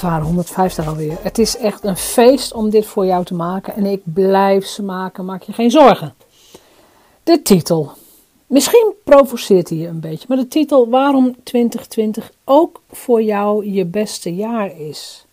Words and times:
Waar, 0.00 0.20
150 0.20 0.86
alweer. 0.86 1.18
Het 1.22 1.38
is 1.38 1.56
echt 1.56 1.84
een 1.84 1.96
feest 1.96 2.52
om 2.52 2.70
dit 2.70 2.86
voor 2.86 3.06
jou 3.06 3.24
te 3.24 3.34
maken 3.34 3.74
en 3.74 3.86
ik 3.86 4.02
blijf 4.04 4.66
ze 4.66 4.82
maken, 4.82 5.24
maak 5.24 5.42
je 5.42 5.52
geen 5.52 5.70
zorgen. 5.70 6.14
De 7.22 7.42
titel. 7.42 7.92
Misschien 8.46 8.92
provoceert 9.04 9.68
hij 9.68 9.78
je 9.78 9.86
een 9.86 10.00
beetje, 10.00 10.26
maar 10.28 10.36
de 10.36 10.48
titel 10.48 10.88
waarom 10.88 11.36
2020 11.42 12.32
ook 12.44 12.80
voor 12.90 13.22
jou 13.22 13.70
je 13.70 13.84
beste 13.84 14.34
jaar 14.34 14.78
is. 14.78 15.24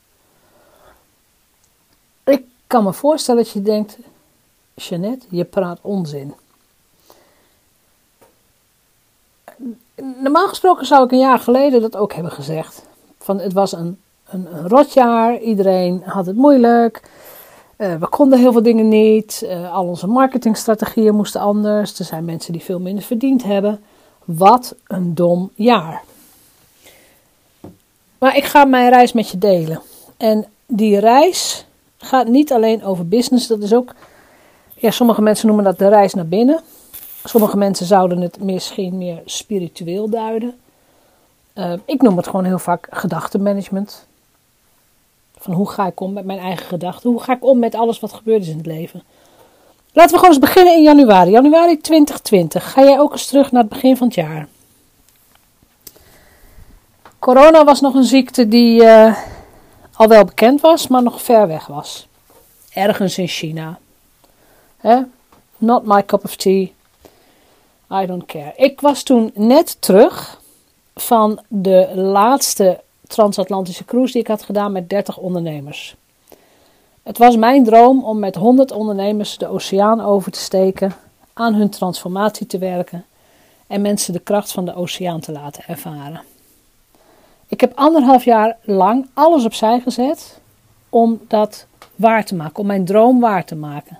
Ik 2.23 2.43
kan 2.67 2.83
me 2.83 2.93
voorstellen 2.93 3.43
dat 3.43 3.53
je 3.53 3.61
denkt, 3.61 3.97
Jeannette, 4.73 5.25
je 5.29 5.43
praat 5.43 5.79
onzin. 5.81 6.33
Normaal 9.95 10.47
gesproken 10.47 10.85
zou 10.85 11.03
ik 11.03 11.11
een 11.11 11.19
jaar 11.19 11.39
geleden 11.39 11.81
dat 11.81 11.95
ook 11.95 12.13
hebben 12.13 12.31
gezegd. 12.31 12.81
Van 13.19 13.39
het 13.39 13.53
was 13.53 13.71
een, 13.71 13.99
een, 14.29 14.47
rotjaar, 14.67 15.39
iedereen 15.39 16.01
had 16.05 16.25
het 16.25 16.35
moeilijk. 16.35 17.01
Uh, 17.77 17.95
we 17.95 18.07
konden 18.07 18.39
heel 18.39 18.51
veel 18.51 18.63
dingen 18.63 18.87
niet. 18.87 19.41
Uh, 19.43 19.73
al 19.73 19.85
onze 19.85 20.07
marketingstrategieën 20.07 21.15
moesten 21.15 21.41
anders. 21.41 21.99
Er 21.99 22.05
zijn 22.05 22.25
mensen 22.25 22.53
die 22.53 22.61
veel 22.61 22.79
minder 22.79 23.03
verdiend 23.03 23.43
hebben. 23.43 23.79
Wat 24.25 24.75
een 24.87 25.15
dom 25.15 25.51
jaar. 25.55 26.01
Maar 28.17 28.35
ik 28.35 28.43
ga 28.43 28.65
mijn 28.65 28.89
reis 28.89 29.13
met 29.13 29.29
je 29.29 29.37
delen. 29.37 29.81
En 30.17 30.45
die 30.65 30.99
reis 30.99 31.65
gaat 31.97 32.27
niet 32.27 32.51
alleen 32.51 32.83
over 32.83 33.07
business. 33.07 33.47
Dat 33.47 33.61
is 33.61 33.73
ook. 33.73 33.93
Ja, 34.73 34.91
sommige 34.91 35.21
mensen 35.21 35.47
noemen 35.47 35.65
dat 35.65 35.77
de 35.79 35.87
reis 35.87 36.13
naar 36.13 36.27
binnen. 36.27 36.59
Sommige 37.23 37.57
mensen 37.57 37.85
zouden 37.85 38.21
het 38.21 38.43
misschien 38.43 38.97
meer 38.97 39.21
spiritueel 39.25 40.09
duiden. 40.09 40.55
Uh, 41.55 41.73
ik 41.85 42.01
noem 42.01 42.17
het 42.17 42.25
gewoon 42.25 42.45
heel 42.45 42.59
vaak 42.59 42.87
gedachtenmanagement. 42.89 44.07
Van 45.39 45.53
hoe 45.53 45.69
ga 45.69 45.87
ik 45.87 45.99
om 45.99 46.13
met 46.13 46.25
mijn 46.25 46.39
eigen 46.39 46.65
gedachten? 46.65 47.09
Hoe 47.09 47.21
ga 47.21 47.33
ik 47.33 47.45
om 47.45 47.59
met 47.59 47.75
alles 47.75 47.99
wat 47.99 48.13
gebeurd 48.13 48.41
is 48.41 48.47
in 48.47 48.57
het 48.57 48.65
leven? 48.65 49.03
Laten 49.93 50.11
we 50.11 50.17
gewoon 50.17 50.35
eens 50.35 50.45
beginnen 50.45 50.73
in 50.73 50.83
januari. 50.83 51.31
Januari 51.31 51.81
2020. 51.81 52.71
Ga 52.71 52.83
jij 52.83 52.99
ook 52.99 53.11
eens 53.11 53.27
terug 53.27 53.51
naar 53.51 53.61
het 53.61 53.71
begin 53.71 53.97
van 53.97 54.07
het 54.07 54.15
jaar? 54.15 54.47
Corona 57.19 57.63
was 57.63 57.81
nog 57.81 57.93
een 57.93 58.03
ziekte 58.03 58.47
die 58.47 58.81
uh, 58.81 59.17
al 59.93 60.07
wel 60.07 60.25
bekend 60.25 60.61
was, 60.61 60.87
maar 60.87 61.03
nog 61.03 61.21
ver 61.21 61.47
weg 61.47 61.67
was. 61.67 62.07
Ergens 62.73 63.17
in 63.17 63.27
China. 63.27 63.79
Hè? 64.77 65.01
Not 65.57 65.85
my 65.85 66.05
cup 66.05 66.23
of 66.23 66.35
tea. 66.35 66.69
I 67.91 68.05
don't 68.05 68.25
care. 68.25 68.53
Ik 68.55 68.81
was 68.81 69.03
toen 69.03 69.31
net 69.33 69.81
terug 69.81 70.41
van 70.95 71.39
de 71.47 71.91
laatste 71.95 72.81
transatlantische 73.07 73.85
cruise 73.85 74.11
die 74.11 74.21
ik 74.21 74.27
had 74.27 74.43
gedaan 74.43 74.71
met 74.71 74.89
30 74.89 75.17
ondernemers. 75.17 75.95
Het 77.03 77.17
was 77.17 77.35
mijn 77.35 77.63
droom 77.63 78.03
om 78.03 78.19
met 78.19 78.35
100 78.35 78.71
ondernemers 78.71 79.37
de 79.37 79.47
oceaan 79.47 80.01
over 80.01 80.31
te 80.31 80.39
steken, 80.39 80.93
aan 81.33 81.53
hun 81.53 81.69
transformatie 81.69 82.47
te 82.47 82.57
werken 82.57 83.05
en 83.67 83.81
mensen 83.81 84.13
de 84.13 84.19
kracht 84.19 84.51
van 84.51 84.65
de 84.65 84.75
oceaan 84.75 85.19
te 85.19 85.31
laten 85.31 85.63
ervaren. 85.67 86.21
Ik 87.47 87.61
heb 87.61 87.71
anderhalf 87.75 88.23
jaar 88.23 88.57
lang 88.61 89.09
alles 89.13 89.45
opzij 89.45 89.79
gezet 89.79 90.39
om 90.89 91.19
dat 91.27 91.65
waar 91.95 92.25
te 92.25 92.35
maken, 92.35 92.59
om 92.59 92.65
mijn 92.65 92.85
droom 92.85 93.19
waar 93.19 93.45
te 93.45 93.55
maken. 93.55 93.99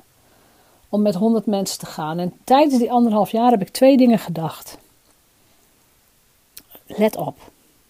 Om 0.89 1.01
met 1.01 1.15
100 1.15 1.45
mensen 1.45 1.79
te 1.79 1.85
gaan. 1.85 2.19
En 2.19 2.33
tijdens 2.43 2.77
die 2.77 2.91
anderhalf 2.91 3.31
jaar 3.31 3.51
heb 3.51 3.61
ik 3.61 3.69
twee 3.69 3.97
dingen 3.97 4.19
gedacht. 4.19 4.77
Let 6.85 7.15
op. 7.15 7.37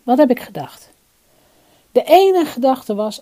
Wat 0.03 0.17
heb 0.17 0.29
ik 0.29 0.39
gedacht? 0.39 0.86
De 1.97 2.03
ene 2.03 2.45
gedachte 2.45 2.95
was: 2.95 3.21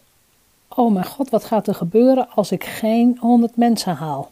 Oh 0.67 0.93
mijn 0.93 1.05
god, 1.05 1.29
wat 1.29 1.43
gaat 1.43 1.67
er 1.67 1.75
gebeuren 1.75 2.29
als 2.29 2.51
ik 2.51 2.63
geen 2.63 3.17
100 3.19 3.55
mensen 3.55 3.95
haal? 3.95 4.31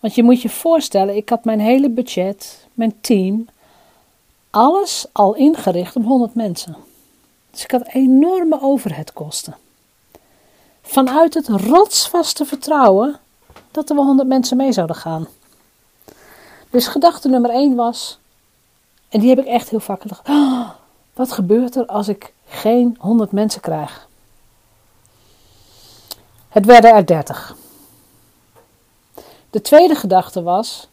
Want 0.00 0.14
je 0.14 0.22
moet 0.22 0.42
je 0.42 0.48
voorstellen, 0.48 1.16
ik 1.16 1.28
had 1.28 1.44
mijn 1.44 1.60
hele 1.60 1.88
budget, 1.90 2.66
mijn 2.74 3.00
team, 3.00 3.48
alles 4.50 5.06
al 5.12 5.34
ingericht 5.34 5.96
op 5.96 6.04
100 6.04 6.34
mensen. 6.34 6.76
Dus 7.50 7.64
ik 7.64 7.70
had 7.70 7.86
enorme 7.86 8.62
overheadkosten. 8.62 9.56
Vanuit 10.82 11.34
het 11.34 11.48
rotsvaste 11.48 12.44
vertrouwen 12.44 13.18
dat 13.70 13.90
er 13.90 13.96
wel 13.96 14.04
100 14.04 14.28
mensen 14.28 14.56
mee 14.56 14.72
zouden 14.72 14.96
gaan. 14.96 15.28
Dus 16.70 16.86
gedachte 16.86 17.28
nummer 17.28 17.50
1 17.50 17.74
was, 17.74 18.18
en 19.08 19.20
die 19.20 19.28
heb 19.28 19.38
ik 19.38 19.46
echt 19.46 19.68
heel 19.68 19.80
vaak 19.80 20.00
gedacht: 20.00 20.28
oh, 20.28 20.70
wat 21.14 21.32
gebeurt 21.32 21.76
er 21.76 21.86
als 21.86 22.08
ik 22.08 22.36
geen 22.48 22.96
100 23.00 23.32
mensen 23.32 23.60
krijg? 23.60 24.08
Het 26.48 26.66
werden 26.66 26.94
er 26.94 27.06
30. 27.06 27.56
De 29.50 29.60
tweede 29.60 29.94
gedachte 29.94 30.42
was, 30.42 30.88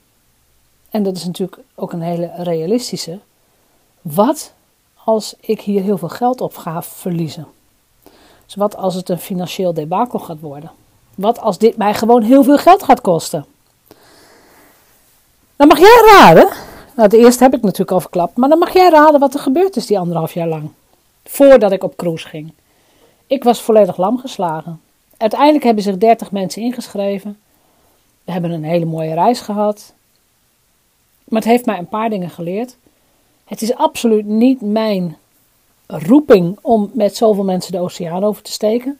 en 0.89 1.03
dat 1.03 1.15
is 1.15 1.25
natuurlijk 1.25 1.61
ook 1.75 1.93
een 1.93 2.01
hele 2.01 2.31
realistische, 2.37 3.19
wat 4.01 4.53
als 5.03 5.35
ik 5.39 5.61
hier 5.61 5.81
heel 5.81 5.97
veel 5.97 6.09
geld 6.09 6.41
op 6.41 6.55
ga 6.57 6.83
verliezen? 6.83 7.47
Dus 8.45 8.55
wat 8.55 8.75
als 8.75 8.95
het 8.95 9.09
een 9.09 9.19
financieel 9.19 9.73
debakel 9.73 10.19
gaat 10.19 10.39
worden? 10.39 10.71
Wat 11.15 11.39
als 11.39 11.57
dit 11.57 11.77
mij 11.77 11.93
gewoon 11.93 12.21
heel 12.21 12.43
veel 12.43 12.57
geld 12.57 12.83
gaat 12.83 13.01
kosten? 13.01 13.45
Dan 15.55 15.67
mag 15.67 15.79
jij 15.79 16.01
raden. 16.05 16.49
Nou, 16.95 17.09
de 17.09 17.17
eerste 17.17 17.43
heb 17.43 17.53
ik 17.53 17.61
natuurlijk 17.61 17.91
al 17.91 17.99
verklapt. 17.99 18.37
Maar 18.37 18.49
dan 18.49 18.59
mag 18.59 18.73
jij 18.73 18.89
raden 18.89 19.19
wat 19.19 19.33
er 19.33 19.39
gebeurd 19.39 19.75
is 19.75 19.85
die 19.85 19.99
anderhalf 19.99 20.33
jaar 20.33 20.47
lang. 20.47 20.69
Voordat 21.25 21.71
ik 21.71 21.83
op 21.83 21.95
cruise 21.95 22.27
ging. 22.27 22.53
Ik 23.27 23.43
was 23.43 23.61
volledig 23.61 23.97
lam 23.97 24.17
geslagen. 24.17 24.81
Uiteindelijk 25.17 25.63
hebben 25.63 25.83
zich 25.83 25.97
30 25.97 26.31
mensen 26.31 26.61
ingeschreven. 26.61 27.37
We 28.23 28.31
hebben 28.31 28.51
een 28.51 28.63
hele 28.63 28.85
mooie 28.85 29.13
reis 29.13 29.39
gehad. 29.39 29.93
Maar 31.23 31.39
het 31.41 31.49
heeft 31.49 31.65
mij 31.65 31.77
een 31.77 31.89
paar 31.89 32.09
dingen 32.09 32.29
geleerd. 32.29 32.77
Het 33.45 33.61
is 33.61 33.75
absoluut 33.75 34.25
niet 34.25 34.61
mijn 34.61 35.17
roeping 35.87 36.57
om 36.61 36.91
met 36.93 37.15
zoveel 37.15 37.43
mensen 37.43 37.71
de 37.71 37.79
oceaan 37.79 38.23
over 38.23 38.41
te 38.41 38.51
steken. 38.51 38.99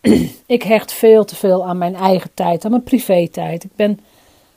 ik 0.46 0.62
hecht 0.62 0.92
veel 0.92 1.24
te 1.24 1.36
veel 1.36 1.66
aan 1.66 1.78
mijn 1.78 1.94
eigen 1.94 2.30
tijd, 2.34 2.64
aan 2.64 2.70
mijn 2.70 2.82
privé-tijd. 2.82 3.64
Ik 3.64 3.76
ben 3.76 4.00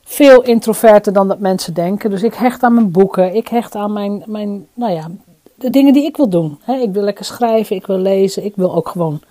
veel 0.04 0.44
introverter 0.44 1.14
dan 1.14 1.28
dat 1.28 1.40
mensen 1.40 1.74
denken. 1.74 2.10
Dus 2.10 2.24
ik 2.24 2.34
hecht 2.34 2.64
aan 2.64 2.74
mijn 2.74 2.92
boeken. 2.92 3.36
Ik 3.36 3.48
hecht 3.48 3.76
aan 3.76 3.94
mijn, 3.94 4.24
mijn 4.26 4.68
nou 4.74 4.94
ja, 4.94 5.12
de 5.56 5.70
dingen 5.70 5.94
die 5.94 6.06
ik 6.06 6.18
wil 6.18 6.30
doen. 6.30 6.60
ik 6.68 6.94
wil 6.94 7.04
lekker 7.04 7.26
schrijven, 7.26 7.76
ik 7.76 7.88
wil 7.88 7.98
lezen. 7.98 8.46
Ik 8.46 8.56
wil 8.56 8.76
ook 8.76 8.88
gewoon 8.90 9.22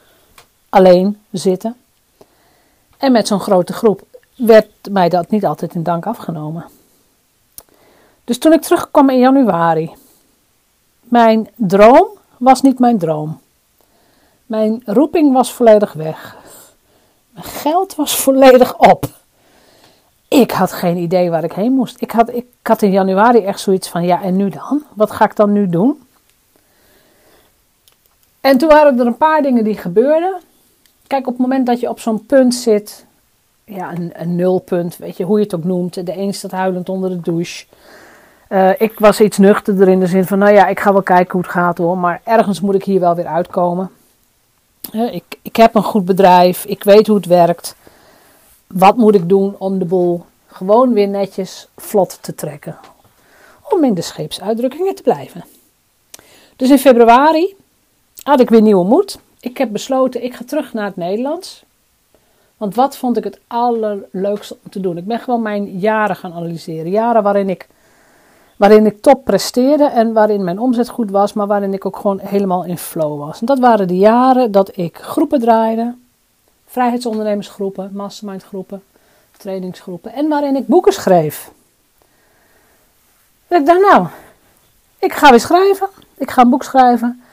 alleen 0.68 1.20
zitten. 1.30 1.76
En 2.96 3.12
met 3.12 3.26
zo'n 3.26 3.40
grote 3.40 3.72
groep 3.72 4.02
werd 4.36 4.70
mij 4.90 5.08
dat 5.08 5.30
niet 5.30 5.44
altijd 5.44 5.74
in 5.74 5.82
dank 5.82 6.06
afgenomen. 6.06 6.64
Dus 8.24 8.38
toen 8.38 8.52
ik 8.52 8.62
terugkwam 8.62 9.10
in 9.10 9.18
januari, 9.18 9.90
mijn 11.00 11.48
droom 11.56 12.06
was 12.38 12.62
niet 12.62 12.78
mijn 12.78 12.98
droom. 12.98 13.40
Mijn 14.46 14.82
roeping 14.84 15.32
was 15.32 15.52
volledig 15.52 15.92
weg. 15.92 16.36
Mijn 17.30 17.46
geld 17.46 17.94
was 17.94 18.16
volledig 18.24 18.78
op. 18.78 19.06
Ik 20.28 20.50
had 20.50 20.72
geen 20.72 20.96
idee 20.96 21.30
waar 21.30 21.44
ik 21.44 21.52
heen 21.52 21.72
moest. 21.72 22.00
Ik 22.00 22.10
had, 22.10 22.34
ik 22.34 22.46
had 22.62 22.82
in 22.82 22.90
januari 22.90 23.44
echt 23.44 23.60
zoiets 23.60 23.88
van: 23.88 24.04
ja, 24.04 24.22
en 24.22 24.36
nu 24.36 24.48
dan? 24.48 24.82
Wat 24.94 25.10
ga 25.10 25.24
ik 25.24 25.36
dan 25.36 25.52
nu 25.52 25.68
doen? 25.68 26.03
En 28.44 28.58
toen 28.58 28.68
waren 28.68 28.98
er 28.98 29.06
een 29.06 29.16
paar 29.16 29.42
dingen 29.42 29.64
die 29.64 29.76
gebeurden. 29.76 30.40
Kijk, 31.06 31.26
op 31.26 31.32
het 31.32 31.42
moment 31.42 31.66
dat 31.66 31.80
je 31.80 31.88
op 31.88 32.00
zo'n 32.00 32.26
punt 32.26 32.54
zit 32.54 33.06
ja, 33.64 33.92
een, 33.92 34.12
een 34.14 34.36
nulpunt, 34.36 34.96
weet 34.96 35.16
je, 35.16 35.24
hoe 35.24 35.38
je 35.38 35.44
het 35.44 35.54
ook 35.54 35.64
noemt. 35.64 36.06
De 36.06 36.16
een 36.16 36.34
staat 36.34 36.50
huilend 36.50 36.88
onder 36.88 37.10
de 37.10 37.20
douche. 37.20 37.64
Uh, 38.48 38.70
ik 38.80 38.98
was 38.98 39.20
iets 39.20 39.38
nuchterder 39.38 39.88
in 39.88 40.00
de 40.00 40.06
zin 40.06 40.24
van, 40.24 40.38
nou 40.38 40.52
ja, 40.52 40.66
ik 40.66 40.80
ga 40.80 40.92
wel 40.92 41.02
kijken 41.02 41.32
hoe 41.32 41.40
het 41.40 41.50
gaat 41.50 41.78
hoor, 41.78 41.98
maar 41.98 42.20
ergens 42.24 42.60
moet 42.60 42.74
ik 42.74 42.84
hier 42.84 43.00
wel 43.00 43.14
weer 43.14 43.26
uitkomen. 43.26 43.90
Uh, 44.92 45.14
ik, 45.14 45.24
ik 45.42 45.56
heb 45.56 45.74
een 45.74 45.82
goed 45.82 46.04
bedrijf, 46.04 46.64
ik 46.64 46.84
weet 46.84 47.06
hoe 47.06 47.16
het 47.16 47.26
werkt. 47.26 47.76
Wat 48.66 48.96
moet 48.96 49.14
ik 49.14 49.28
doen 49.28 49.54
om 49.58 49.78
de 49.78 49.84
boel 49.84 50.24
gewoon 50.46 50.92
weer 50.92 51.08
netjes 51.08 51.68
vlot 51.76 52.18
te 52.20 52.34
trekken? 52.34 52.78
Om 53.70 53.84
in 53.84 53.94
de 53.94 54.02
scheepsuitdrukkingen 54.02 54.94
te 54.94 55.02
blijven. 55.02 55.44
Dus 56.56 56.70
in 56.70 56.78
februari 56.78 57.56
had 58.24 58.40
ik 58.40 58.50
weer 58.50 58.62
nieuwe 58.62 58.84
moed. 58.84 59.18
Ik 59.40 59.58
heb 59.58 59.72
besloten, 59.72 60.24
ik 60.24 60.34
ga 60.34 60.44
terug 60.46 60.72
naar 60.72 60.84
het 60.84 60.96
Nederlands. 60.96 61.64
Want 62.56 62.74
wat 62.74 62.96
vond 62.96 63.16
ik 63.16 63.24
het 63.24 63.40
allerleukste 63.46 64.56
om 64.64 64.70
te 64.70 64.80
doen? 64.80 64.96
Ik 64.96 65.06
ben 65.06 65.18
gewoon 65.18 65.42
mijn 65.42 65.78
jaren 65.78 66.16
gaan 66.16 66.32
analyseren. 66.32 66.90
Jaren 66.90 67.22
waarin 67.22 67.50
ik, 67.50 67.68
waarin 68.56 68.86
ik 68.86 69.02
top 69.02 69.24
presteerde 69.24 69.84
en 69.84 70.12
waarin 70.12 70.44
mijn 70.44 70.58
omzet 70.58 70.88
goed 70.88 71.10
was, 71.10 71.32
maar 71.32 71.46
waarin 71.46 71.72
ik 71.72 71.86
ook 71.86 71.96
gewoon 71.96 72.18
helemaal 72.18 72.64
in 72.64 72.78
flow 72.78 73.18
was. 73.18 73.40
En 73.40 73.46
dat 73.46 73.58
waren 73.58 73.88
de 73.88 73.96
jaren 73.96 74.52
dat 74.52 74.76
ik 74.76 74.96
groepen 74.96 75.40
draaide, 75.40 75.94
vrijheidsondernemersgroepen, 76.66 77.90
mastermindgroepen, 77.92 78.82
trainingsgroepen 79.38 80.12
en 80.12 80.28
waarin 80.28 80.56
ik 80.56 80.66
boeken 80.66 80.92
schreef. 80.92 81.50
ik 83.48 83.66
dacht, 83.66 83.80
nou, 83.80 84.06
ik 84.98 85.12
ga 85.12 85.30
weer 85.30 85.40
schrijven. 85.40 85.88
Ik 86.16 86.30
ga 86.30 86.42
een 86.42 86.50
boek 86.50 86.62
schrijven. 86.62 87.23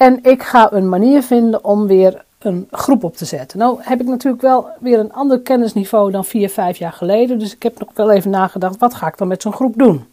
En 0.00 0.18
ik 0.22 0.42
ga 0.42 0.72
een 0.72 0.88
manier 0.88 1.22
vinden 1.22 1.64
om 1.64 1.86
weer 1.86 2.24
een 2.38 2.68
groep 2.70 3.04
op 3.04 3.16
te 3.16 3.24
zetten. 3.24 3.58
Nou 3.58 3.78
heb 3.80 4.00
ik 4.00 4.06
natuurlijk 4.06 4.42
wel 4.42 4.68
weer 4.78 4.98
een 4.98 5.12
ander 5.12 5.40
kennisniveau 5.40 6.10
dan 6.10 6.24
vier, 6.24 6.50
vijf 6.50 6.76
jaar 6.76 6.92
geleden. 6.92 7.38
Dus 7.38 7.54
ik 7.54 7.62
heb 7.62 7.78
nog 7.78 7.88
wel 7.94 8.10
even 8.10 8.30
nagedacht, 8.30 8.78
wat 8.78 8.94
ga 8.94 9.06
ik 9.06 9.18
dan 9.18 9.28
met 9.28 9.42
zo'n 9.42 9.52
groep 9.52 9.74
doen? 9.76 10.04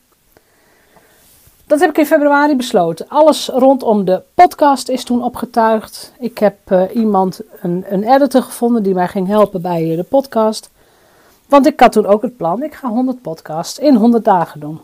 Dat 1.65 1.79
heb 1.79 1.89
ik 1.89 1.97
in 1.97 2.05
februari 2.05 2.55
besloten. 2.55 3.05
Alles 3.09 3.47
rondom 3.47 4.05
de 4.05 4.21
podcast 4.33 4.89
is 4.89 5.03
toen 5.03 5.23
opgetuigd. 5.23 6.13
Ik 6.19 6.37
heb 6.37 6.57
uh, 6.71 6.81
iemand, 6.93 7.41
een, 7.61 7.85
een 7.89 8.13
editor 8.13 8.41
gevonden 8.41 8.83
die 8.83 8.93
mij 8.93 9.07
ging 9.07 9.27
helpen 9.27 9.61
bij 9.61 9.95
de 9.95 10.03
podcast. 10.03 10.69
Want 11.45 11.65
ik 11.65 11.79
had 11.79 11.91
toen 11.91 12.05
ook 12.05 12.21
het 12.21 12.37
plan, 12.37 12.63
ik 12.63 12.73
ga 12.73 12.87
100 12.87 13.21
podcasts 13.21 13.79
in 13.79 13.95
100 13.95 14.25
dagen 14.25 14.59
doen. 14.59 14.81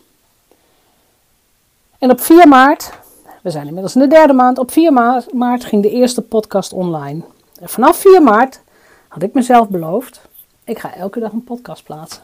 En 2.00 2.12
op 2.12 2.22
4 2.22 2.48
maart 2.48 3.02
we 3.44 3.50
zijn 3.50 3.68
inmiddels 3.68 3.96
in 3.96 4.02
de 4.02 4.08
derde 4.08 4.34
maand. 4.34 4.58
Op 4.58 4.72
4 4.72 4.94
maart 5.32 5.66
ging 5.66 5.82
de 5.82 5.90
eerste 5.90 6.22
podcast 6.22 6.74
online. 6.74 7.22
En 7.60 7.70
vanaf 7.70 7.98
4 7.98 8.22
maart 8.22 8.62
had 9.08 9.24
ik 9.24 9.34
mezelf 9.34 9.70
beloofd: 9.70 10.22
ik 10.64 10.80
ga 10.80 10.96
elke 10.96 11.20
dag 11.20 11.32
een 11.32 11.44
podcast 11.44 11.84
plaatsen. 11.84 12.22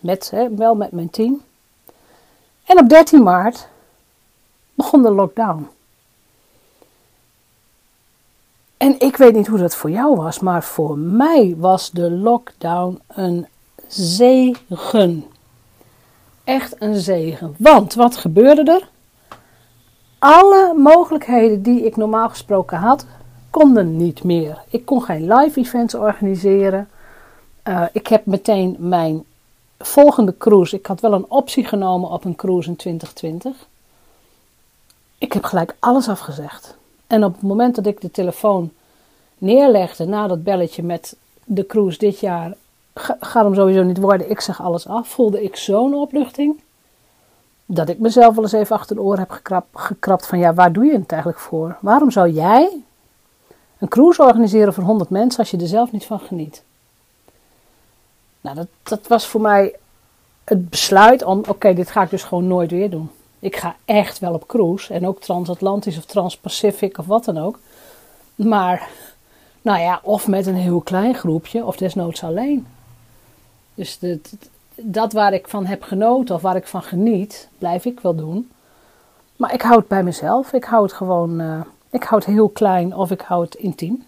Met, 0.00 0.30
hè, 0.30 0.54
wel 0.54 0.74
met 0.74 0.92
mijn 0.92 1.10
team. 1.10 1.42
En 2.64 2.78
op 2.78 2.88
13 2.88 3.22
maart 3.22 3.68
begon 4.74 5.02
de 5.02 5.10
lockdown. 5.10 5.68
En 8.76 8.94
ik 8.98 9.16
weet 9.16 9.34
niet 9.34 9.46
hoe 9.46 9.58
dat 9.58 9.76
voor 9.76 9.90
jou 9.90 10.16
was, 10.16 10.38
maar 10.38 10.62
voor 10.62 10.98
mij 10.98 11.54
was 11.58 11.90
de 11.90 12.10
lockdown 12.10 13.00
een 13.06 13.46
zegen. 13.86 15.26
Echt 16.44 16.74
een 16.78 17.00
zegen. 17.00 17.54
Want 17.58 17.94
wat 17.94 18.16
gebeurde 18.16 18.62
er? 18.72 18.88
Alle 20.22 20.74
mogelijkheden 20.76 21.62
die 21.62 21.84
ik 21.84 21.96
normaal 21.96 22.28
gesproken 22.28 22.78
had, 22.78 23.06
konden 23.50 23.96
niet 23.96 24.24
meer. 24.24 24.62
Ik 24.68 24.84
kon 24.84 25.02
geen 25.02 25.34
live 25.34 25.60
events 25.60 25.94
organiseren. 25.94 26.88
Uh, 27.68 27.84
ik 27.92 28.06
heb 28.06 28.26
meteen 28.26 28.76
mijn 28.78 29.24
volgende 29.78 30.34
cruise. 30.38 30.76
Ik 30.76 30.86
had 30.86 31.00
wel 31.00 31.12
een 31.12 31.30
optie 31.30 31.64
genomen 31.64 32.10
op 32.10 32.24
een 32.24 32.36
cruise 32.36 32.68
in 32.68 32.76
2020. 32.76 33.66
Ik 35.18 35.32
heb 35.32 35.44
gelijk 35.44 35.76
alles 35.78 36.08
afgezegd. 36.08 36.76
En 37.06 37.24
op 37.24 37.32
het 37.32 37.42
moment 37.42 37.74
dat 37.74 37.86
ik 37.86 38.00
de 38.00 38.10
telefoon 38.10 38.70
neerlegde 39.38 40.04
na 40.04 40.26
dat 40.26 40.42
belletje 40.42 40.82
met 40.82 41.16
de 41.44 41.66
cruise 41.66 41.98
dit 41.98 42.20
jaar, 42.20 42.54
gaat 42.94 43.44
hem 43.44 43.54
sowieso 43.54 43.82
niet 43.82 43.98
worden. 43.98 44.30
Ik 44.30 44.40
zeg 44.40 44.62
alles 44.62 44.86
af. 44.86 45.08
Voelde 45.08 45.42
ik 45.42 45.56
zo'n 45.56 45.94
opluchting 45.94 46.60
dat 47.66 47.88
ik 47.88 47.98
mezelf 47.98 48.34
wel 48.34 48.44
eens 48.44 48.52
even 48.52 48.76
achter 48.76 48.96
de 48.96 49.02
oren 49.02 49.18
heb 49.18 49.30
gekrap, 49.30 49.66
gekrapt 49.72 50.26
van 50.26 50.38
ja, 50.38 50.54
waar 50.54 50.72
doe 50.72 50.84
je 50.84 50.98
het 50.98 51.12
eigenlijk 51.12 51.40
voor? 51.40 51.76
Waarom 51.80 52.10
zou 52.10 52.30
jij 52.30 52.70
een 53.78 53.88
cruise 53.88 54.22
organiseren 54.22 54.74
voor 54.74 54.84
100 54.84 55.10
mensen 55.10 55.40
als 55.40 55.50
je 55.50 55.56
er 55.56 55.66
zelf 55.66 55.92
niet 55.92 56.04
van 56.04 56.20
geniet? 56.20 56.62
Nou, 58.40 58.56
dat, 58.56 58.66
dat 58.82 59.06
was 59.06 59.26
voor 59.26 59.40
mij 59.40 59.74
het 60.44 60.68
besluit 60.68 61.24
om, 61.24 61.42
oké, 61.48 61.74
dit 61.74 61.90
ga 61.90 62.02
ik 62.02 62.10
dus 62.10 62.22
gewoon 62.22 62.46
nooit 62.46 62.70
weer 62.70 62.90
doen. 62.90 63.10
Ik 63.38 63.56
ga 63.56 63.76
echt 63.84 64.18
wel 64.18 64.34
op 64.34 64.46
cruise 64.46 64.94
en 64.94 65.06
ook 65.06 65.20
transatlantisch 65.20 65.98
of 65.98 66.04
transpacific 66.04 66.98
of 66.98 67.06
wat 67.06 67.24
dan 67.24 67.38
ook. 67.38 67.58
Maar, 68.34 68.88
nou 69.62 69.80
ja, 69.80 70.00
of 70.02 70.28
met 70.28 70.46
een 70.46 70.54
heel 70.54 70.80
klein 70.80 71.14
groepje 71.14 71.64
of 71.64 71.76
desnoods 71.76 72.22
alleen. 72.22 72.66
Dus 73.74 73.96
het, 74.00 74.32
dat 74.76 75.12
waar 75.12 75.32
ik 75.32 75.48
van 75.48 75.66
heb 75.66 75.82
genoten 75.82 76.34
of 76.34 76.42
waar 76.42 76.56
ik 76.56 76.66
van 76.66 76.82
geniet, 76.82 77.48
blijf 77.58 77.84
ik 77.84 78.00
wel 78.00 78.14
doen. 78.14 78.50
Maar 79.36 79.54
ik 79.54 79.62
hou 79.62 79.78
het 79.78 79.88
bij 79.88 80.02
mezelf. 80.02 80.52
Ik 80.52 80.64
hou 80.64 80.82
het 80.82 80.92
gewoon, 80.92 81.40
uh, 81.40 81.60
ik 81.90 82.02
hou 82.02 82.22
het 82.24 82.34
heel 82.34 82.48
klein 82.48 82.96
of 82.96 83.10
ik 83.10 83.20
hou 83.20 83.44
het 83.44 83.54
intiem. 83.54 84.04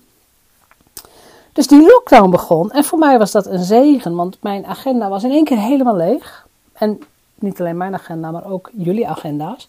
Dus 1.53 1.67
die 1.67 1.83
lockdown 1.83 2.31
begon 2.31 2.71
en 2.71 2.85
voor 2.85 2.99
mij 2.99 3.19
was 3.19 3.33
dat 3.33 3.47
een 3.47 3.65
zegen, 3.65 4.15
want 4.15 4.37
mijn 4.41 4.67
agenda 4.67 5.09
was 5.09 5.25
in 5.25 5.31
één 5.31 5.45
keer 5.45 5.59
helemaal 5.59 5.97
leeg. 5.97 6.47
En 6.73 7.01
niet 7.35 7.61
alleen 7.61 7.77
mijn 7.77 7.95
agenda, 7.95 8.31
maar 8.31 8.51
ook 8.51 8.71
jullie 8.73 9.09
agenda's. 9.09 9.69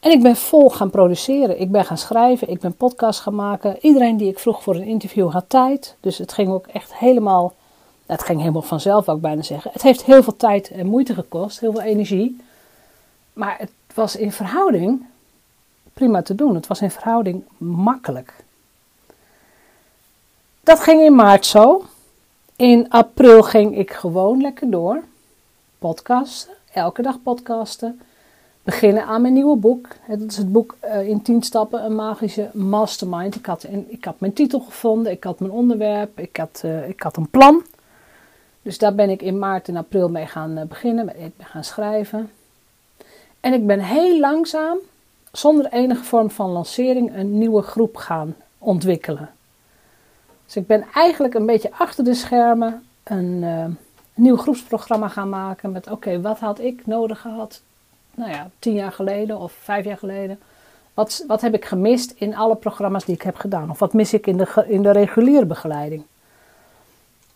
En 0.00 0.10
ik 0.10 0.22
ben 0.22 0.36
vol 0.36 0.70
gaan 0.70 0.90
produceren. 0.90 1.60
Ik 1.60 1.70
ben 1.70 1.84
gaan 1.84 1.98
schrijven, 1.98 2.48
ik 2.48 2.60
ben 2.60 2.76
podcasts 2.76 3.22
gaan 3.22 3.34
maken. 3.34 3.76
Iedereen 3.80 4.16
die 4.16 4.28
ik 4.28 4.38
vroeg 4.38 4.62
voor 4.62 4.74
een 4.74 4.86
interview 4.86 5.30
had 5.30 5.44
tijd. 5.48 5.96
Dus 6.00 6.18
het 6.18 6.32
ging 6.32 6.48
ook 6.48 6.66
echt 6.66 6.94
helemaal 6.94 7.54
het 8.06 8.22
ging 8.22 8.38
helemaal 8.40 8.62
vanzelf, 8.62 9.08
ik 9.08 9.20
bijna 9.20 9.42
zeggen. 9.42 9.70
Het 9.72 9.82
heeft 9.82 10.04
heel 10.04 10.22
veel 10.22 10.36
tijd 10.36 10.70
en 10.70 10.86
moeite 10.86 11.14
gekost, 11.14 11.60
heel 11.60 11.72
veel 11.72 11.82
energie. 11.82 12.40
Maar 13.32 13.56
het 13.58 13.70
was 13.94 14.16
in 14.16 14.32
verhouding 14.32 15.06
prima 15.94 16.22
te 16.22 16.34
doen. 16.34 16.54
Het 16.54 16.66
was 16.66 16.80
in 16.80 16.90
verhouding 16.90 17.44
makkelijk. 17.58 18.34
Dat 20.60 20.80
ging 20.80 21.02
in 21.02 21.14
maart 21.14 21.46
zo. 21.46 21.84
In 22.56 22.90
april 22.90 23.42
ging 23.42 23.78
ik 23.78 23.92
gewoon 23.92 24.40
lekker 24.40 24.70
door. 24.70 25.02
Podcasten, 25.78 26.52
elke 26.72 27.02
dag 27.02 27.22
podcasten. 27.22 28.00
Beginnen 28.62 29.04
aan 29.04 29.22
mijn 29.22 29.32
nieuwe 29.32 29.56
boek. 29.56 29.88
Dat 30.08 30.20
is 30.20 30.36
het 30.36 30.52
boek 30.52 30.76
uh, 30.84 31.08
in 31.08 31.22
10 31.22 31.42
stappen, 31.42 31.84
een 31.84 31.94
magische 31.94 32.50
mastermind. 32.52 33.34
Ik 33.34 33.46
had, 33.46 33.66
ik 33.86 34.04
had 34.04 34.20
mijn 34.20 34.32
titel 34.32 34.60
gevonden, 34.60 35.12
ik 35.12 35.24
had 35.24 35.40
mijn 35.40 35.52
onderwerp, 35.52 36.18
ik 36.18 36.36
had, 36.36 36.62
uh, 36.64 36.88
ik 36.88 37.02
had 37.02 37.16
een 37.16 37.30
plan. 37.30 37.62
Dus 38.64 38.78
daar 38.78 38.94
ben 38.94 39.10
ik 39.10 39.22
in 39.22 39.38
maart 39.38 39.68
en 39.68 39.76
april 39.76 40.08
mee 40.08 40.26
gaan 40.26 40.56
eh, 40.56 40.66
beginnen. 40.66 41.12
Gaan 41.38 41.64
schrijven. 41.64 42.30
En 43.40 43.52
ik 43.52 43.66
ben 43.66 43.80
heel 43.80 44.20
langzaam, 44.20 44.78
zonder 45.32 45.72
enige 45.72 46.04
vorm 46.04 46.30
van 46.30 46.50
lancering, 46.50 47.16
een 47.16 47.38
nieuwe 47.38 47.62
groep 47.62 47.96
gaan 47.96 48.36
ontwikkelen. 48.58 49.30
Dus 50.44 50.56
ik 50.56 50.66
ben 50.66 50.84
eigenlijk 50.94 51.34
een 51.34 51.46
beetje 51.46 51.70
achter 51.78 52.04
de 52.04 52.14
schermen 52.14 52.82
een, 53.02 53.42
uh, 53.42 53.64
nieuw 54.14 54.36
groepsprogramma 54.36 55.08
gaan 55.08 55.28
maken. 55.28 55.72
Met 55.72 55.90
oké, 55.90 56.20
wat 56.20 56.38
had 56.38 56.60
ik 56.60 56.86
nodig 56.86 57.20
gehad? 57.20 57.62
Nou 58.14 58.30
ja, 58.30 58.50
tien 58.58 58.74
jaar 58.74 58.92
geleden 58.92 59.38
of 59.38 59.52
vijf 59.52 59.84
jaar 59.84 59.98
geleden. 59.98 60.40
Wat, 60.94 61.24
wat 61.26 61.40
heb 61.40 61.54
ik 61.54 61.64
gemist 61.64 62.10
in 62.10 62.36
alle 62.36 62.56
programma's 62.56 63.04
die 63.04 63.14
ik 63.14 63.22
heb 63.22 63.36
gedaan? 63.36 63.70
Of 63.70 63.78
wat 63.78 63.92
mis 63.92 64.12
ik 64.12 64.26
in 64.26 64.36
de, 64.36 64.64
in 64.66 64.82
de 64.82 64.90
reguliere 64.90 65.46
begeleiding? 65.46 66.04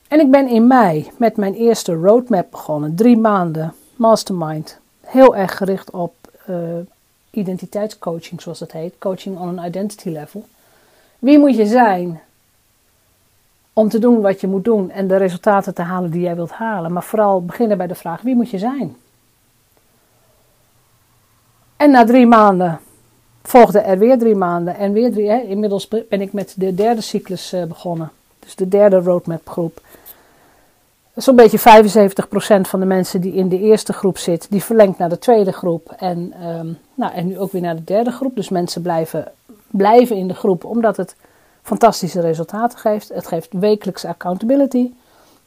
En 0.09 0.21
ik 0.21 0.31
ben 0.31 0.49
in 0.49 0.67
mei 0.67 1.11
met 1.17 1.37
mijn 1.37 1.55
eerste 1.55 1.95
roadmap 1.95 2.51
begonnen. 2.51 2.95
Drie 2.95 3.17
maanden 3.17 3.75
mastermind. 3.97 4.79
Heel 5.01 5.37
erg 5.37 5.57
gericht 5.57 5.91
op 5.91 6.15
uh, 6.51 6.57
identiteitscoaching, 7.31 8.41
zoals 8.41 8.59
dat 8.59 8.73
heet. 8.73 8.95
Coaching 8.99 9.39
on 9.39 9.59
an 9.59 9.65
identity 9.65 10.09
level. 10.09 10.45
Wie 11.19 11.39
moet 11.39 11.57
je 11.57 11.67
zijn 11.67 12.21
om 13.73 13.89
te 13.89 13.99
doen 13.99 14.21
wat 14.21 14.41
je 14.41 14.47
moet 14.47 14.65
doen 14.65 14.91
en 14.91 15.09
de 15.09 15.17
resultaten 15.17 15.75
te 15.75 15.83
halen 15.83 16.11
die 16.11 16.21
jij 16.21 16.35
wilt 16.35 16.53
halen? 16.53 16.93
Maar 16.93 17.03
vooral 17.03 17.45
beginnen 17.45 17.77
bij 17.77 17.87
de 17.87 17.95
vraag: 17.95 18.23
wie 18.23 18.35
moet 18.35 18.51
je 18.51 18.59
zijn? 18.59 18.97
En 21.77 21.91
na 21.91 22.05
drie 22.05 22.27
maanden 22.27 22.81
volgden 23.43 23.85
er 23.85 23.99
weer 23.99 24.19
drie 24.19 24.35
maanden 24.35 24.77
en 24.77 24.93
weer 24.93 25.13
drie. 25.13 25.31
Hè? 25.31 25.41
Inmiddels 25.41 25.89
ben 25.89 26.21
ik 26.21 26.33
met 26.33 26.55
de 26.57 26.75
derde 26.75 27.01
cyclus 27.01 27.53
uh, 27.53 27.65
begonnen. 27.65 28.11
Dus 28.39 28.55
de 28.55 28.69
derde 28.69 28.97
roadmap 28.97 29.49
groep. 29.49 29.81
Zo'n 31.19 31.37
beetje 31.37 31.59
75% 31.59 32.61
van 32.61 32.81
de 32.81 32.87
mensen 32.87 33.21
die 33.21 33.35
in 33.35 33.49
de 33.49 33.59
eerste 33.59 33.93
groep 33.93 34.19
zit, 34.19 34.47
die 34.51 34.63
verlengt 34.63 34.99
naar 34.99 35.09
de 35.09 35.19
tweede 35.19 35.53
groep. 35.53 35.95
En, 35.97 36.47
um, 36.47 36.79
nou, 36.95 37.13
en 37.13 37.27
nu 37.27 37.39
ook 37.39 37.53
weer 37.53 37.63
naar 37.63 37.77
de 37.77 37.85
derde 37.85 38.11
groep. 38.11 38.37
Dus 38.37 38.49
mensen 38.49 38.83
blijven, 38.83 39.33
blijven 39.71 40.17
in 40.17 40.29
de 40.29 40.35
groep 40.35 40.65
omdat 40.65 40.97
het 40.97 41.17
fantastische 41.63 42.21
resultaten 42.21 42.79
geeft. 42.79 43.09
Het 43.09 43.27
geeft 43.27 43.49
wekelijks 43.51 44.05
accountability. 44.05 44.93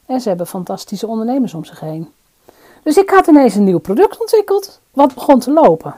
En 0.06 0.20
ze 0.20 0.28
hebben 0.28 0.46
fantastische 0.46 1.06
ondernemers 1.06 1.54
om 1.54 1.64
zich 1.64 1.80
heen. 1.80 2.12
Dus 2.82 2.96
ik 2.96 3.10
had 3.10 3.26
ineens 3.26 3.54
een 3.54 3.64
nieuw 3.64 3.78
product 3.78 4.20
ontwikkeld, 4.20 4.80
wat 4.90 5.14
begon 5.14 5.38
te 5.38 5.52
lopen. 5.52 5.94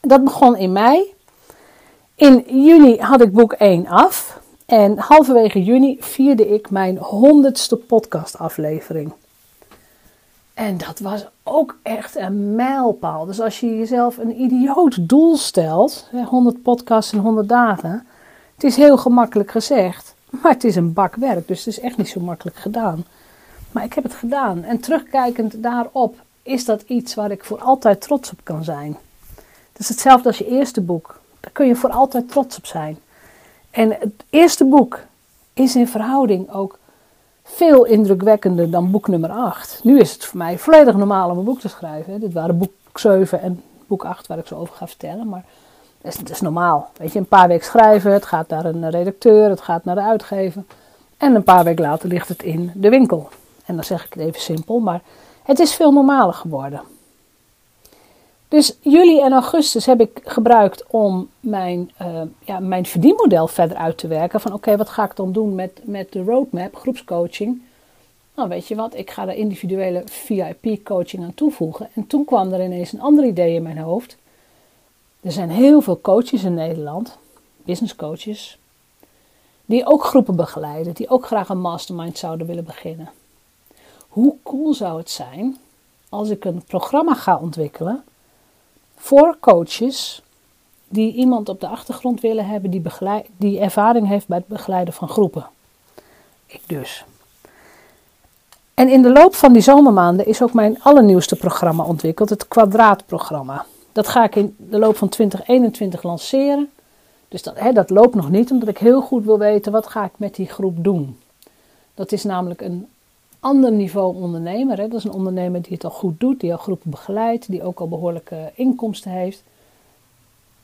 Dat 0.00 0.24
begon 0.24 0.56
in 0.56 0.72
mei. 0.72 1.14
In 2.14 2.44
juni 2.46 2.98
had 2.98 3.20
ik 3.20 3.32
boek 3.32 3.52
1 3.52 3.86
af. 3.86 4.42
En 4.66 4.98
halverwege 4.98 5.62
juni 5.62 5.96
vierde 6.00 6.48
ik 6.48 6.70
mijn 6.70 6.96
honderdste 6.96 7.76
podcastaflevering. 7.76 9.12
En 10.54 10.78
dat 10.78 10.98
was 10.98 11.26
ook 11.42 11.78
echt 11.82 12.16
een 12.16 12.54
mijlpaal. 12.54 13.26
Dus 13.26 13.40
als 13.40 13.60
je 13.60 13.78
jezelf 13.78 14.16
een 14.16 14.40
idioot 14.40 15.08
doel 15.08 15.36
stelt, 15.36 16.08
100 16.24 16.62
podcasts 16.62 17.12
in 17.12 17.18
100 17.18 17.48
dagen, 17.48 18.06
het 18.54 18.64
is 18.64 18.76
heel 18.76 18.96
gemakkelijk 18.96 19.50
gezegd, 19.50 20.14
maar 20.30 20.52
het 20.52 20.64
is 20.64 20.76
een 20.76 20.92
bak 20.92 21.14
werk, 21.14 21.48
dus 21.48 21.58
het 21.64 21.66
is 21.66 21.80
echt 21.80 21.96
niet 21.96 22.08
zo 22.08 22.20
makkelijk 22.20 22.56
gedaan. 22.56 23.04
Maar 23.72 23.84
ik 23.84 23.92
heb 23.92 24.04
het 24.04 24.14
gedaan 24.14 24.62
en 24.62 24.80
terugkijkend 24.80 25.62
daarop 25.62 26.16
is 26.42 26.64
dat 26.64 26.82
iets 26.82 27.14
waar 27.14 27.30
ik 27.30 27.44
voor 27.44 27.60
altijd 27.60 28.00
trots 28.00 28.30
op 28.30 28.38
kan 28.42 28.64
zijn. 28.64 28.96
Het 29.72 29.78
is 29.78 29.88
hetzelfde 29.88 30.28
als 30.28 30.38
je 30.38 30.48
eerste 30.48 30.80
boek. 30.80 31.20
Daar 31.40 31.52
kun 31.52 31.66
je 31.66 31.76
voor 31.76 31.90
altijd 31.90 32.28
trots 32.28 32.56
op 32.56 32.66
zijn. 32.66 32.98
En 33.74 33.90
het 33.90 34.24
eerste 34.30 34.64
boek 34.64 34.98
is 35.52 35.76
in 35.76 35.88
verhouding 35.88 36.52
ook 36.52 36.78
veel 37.42 37.84
indrukwekkender 37.84 38.70
dan 38.70 38.90
boek 38.90 39.08
nummer 39.08 39.30
8. 39.30 39.80
Nu 39.82 40.00
is 40.00 40.12
het 40.12 40.24
voor 40.24 40.38
mij 40.38 40.58
volledig 40.58 40.96
normaal 40.96 41.30
om 41.30 41.38
een 41.38 41.44
boek 41.44 41.60
te 41.60 41.68
schrijven. 41.68 42.20
Dit 42.20 42.32
waren 42.32 42.58
boek 42.58 42.98
7 42.98 43.40
en 43.40 43.62
boek 43.86 44.04
8 44.04 44.26
waar 44.26 44.38
ik 44.38 44.46
zo 44.46 44.56
over 44.56 44.74
ga 44.74 44.86
vertellen. 44.86 45.28
Maar 45.28 45.44
het 46.02 46.14
is, 46.14 46.30
is 46.30 46.40
normaal. 46.40 46.90
Weet 46.96 47.12
je, 47.12 47.18
een 47.18 47.26
paar 47.26 47.48
weken 47.48 47.66
schrijven, 47.66 48.12
het 48.12 48.24
gaat 48.24 48.48
naar 48.48 48.64
een 48.64 48.90
redacteur, 48.90 49.50
het 49.50 49.60
gaat 49.60 49.84
naar 49.84 49.94
de 49.94 50.02
uitgever. 50.02 50.64
En 51.16 51.34
een 51.34 51.42
paar 51.42 51.64
weken 51.64 51.84
later 51.84 52.08
ligt 52.08 52.28
het 52.28 52.42
in 52.42 52.72
de 52.74 52.88
winkel. 52.88 53.28
En 53.64 53.74
dan 53.74 53.84
zeg 53.84 54.04
ik 54.04 54.12
het 54.12 54.22
even 54.22 54.40
simpel, 54.40 54.78
maar 54.78 55.00
het 55.42 55.58
is 55.58 55.74
veel 55.74 55.92
normaler 55.92 56.34
geworden. 56.34 56.80
Dus 58.54 58.76
juli 58.80 59.20
en 59.20 59.32
augustus 59.32 59.86
heb 59.86 60.00
ik 60.00 60.20
gebruikt 60.24 60.84
om 60.86 61.28
mijn, 61.40 61.90
uh, 62.02 62.20
ja, 62.40 62.58
mijn 62.58 62.86
verdienmodel 62.86 63.46
verder 63.46 63.76
uit 63.76 63.98
te 63.98 64.06
werken. 64.06 64.40
Van 64.40 64.52
oké, 64.52 64.76
wat 64.76 64.88
ga 64.88 65.04
ik 65.04 65.16
dan 65.16 65.32
doen 65.32 65.54
met, 65.54 65.80
met 65.84 66.12
de 66.12 66.22
roadmap, 66.22 66.76
groepscoaching? 66.76 67.62
Nou, 68.34 68.48
weet 68.48 68.68
je 68.68 68.74
wat, 68.74 68.96
ik 68.96 69.10
ga 69.10 69.24
de 69.24 69.36
individuele 69.36 70.02
VIP-coaching 70.06 71.22
aan 71.22 71.34
toevoegen. 71.34 71.88
En 71.94 72.06
toen 72.06 72.24
kwam 72.24 72.52
er 72.52 72.64
ineens 72.64 72.92
een 72.92 73.00
ander 73.00 73.24
idee 73.24 73.54
in 73.54 73.62
mijn 73.62 73.78
hoofd. 73.78 74.16
Er 75.20 75.32
zijn 75.32 75.50
heel 75.50 75.80
veel 75.80 76.00
coaches 76.00 76.44
in 76.44 76.54
Nederland, 76.54 77.18
business 77.64 77.96
coaches, 77.96 78.58
die 79.66 79.86
ook 79.86 80.04
groepen 80.04 80.36
begeleiden, 80.36 80.94
die 80.94 81.08
ook 81.08 81.26
graag 81.26 81.48
een 81.48 81.60
mastermind 81.60 82.18
zouden 82.18 82.46
willen 82.46 82.64
beginnen. 82.64 83.10
Hoe 84.08 84.36
cool 84.42 84.74
zou 84.74 84.98
het 84.98 85.10
zijn 85.10 85.56
als 86.08 86.28
ik 86.28 86.44
een 86.44 86.62
programma 86.66 87.14
ga 87.14 87.38
ontwikkelen 87.38 88.04
voor 89.04 89.36
coaches 89.40 90.22
die 90.88 91.14
iemand 91.14 91.48
op 91.48 91.60
de 91.60 91.68
achtergrond 91.68 92.20
willen 92.20 92.46
hebben 92.46 92.70
die, 92.70 92.80
begeleid, 92.80 93.26
die 93.36 93.58
ervaring 93.60 94.08
heeft 94.08 94.26
bij 94.26 94.38
het 94.38 94.46
begeleiden 94.46 94.94
van 94.94 95.08
groepen. 95.08 95.46
Ik 96.46 96.60
dus. 96.66 97.04
En 98.74 98.88
in 98.88 99.02
de 99.02 99.12
loop 99.12 99.34
van 99.34 99.52
die 99.52 99.62
zomermaanden 99.62 100.26
is 100.26 100.42
ook 100.42 100.52
mijn 100.52 100.82
allernieuwste 100.82 101.36
programma 101.36 101.84
ontwikkeld, 101.84 102.30
het 102.30 102.48
kwadraatprogramma. 102.48 103.66
Dat 103.92 104.08
ga 104.08 104.24
ik 104.24 104.36
in 104.36 104.56
de 104.58 104.78
loop 104.78 104.96
van 104.96 105.08
2021 105.08 106.02
lanceren. 106.02 106.70
Dus 107.28 107.42
dat, 107.42 107.58
hè, 107.58 107.72
dat 107.72 107.90
loopt 107.90 108.14
nog 108.14 108.30
niet, 108.30 108.50
omdat 108.50 108.68
ik 108.68 108.78
heel 108.78 109.00
goed 109.00 109.24
wil 109.24 109.38
weten 109.38 109.72
wat 109.72 109.86
ga 109.86 110.04
ik 110.04 110.12
met 110.16 110.34
die 110.34 110.48
groep 110.48 110.84
doen. 110.84 111.18
Dat 111.94 112.12
is 112.12 112.24
namelijk 112.24 112.60
een 112.60 112.88
ander 113.44 113.72
niveau 113.72 114.14
ondernemer. 114.14 114.78
Hè. 114.78 114.88
Dat 114.88 114.98
is 114.98 115.04
een 115.04 115.12
ondernemer 115.12 115.62
die 115.62 115.72
het 115.72 115.84
al 115.84 115.90
goed 115.90 116.20
doet, 116.20 116.40
die 116.40 116.52
al 116.52 116.58
groepen 116.58 116.90
begeleidt, 116.90 117.50
die 117.50 117.62
ook 117.62 117.80
al 117.80 117.88
behoorlijke 117.88 118.52
inkomsten 118.54 119.10
heeft. 119.10 119.42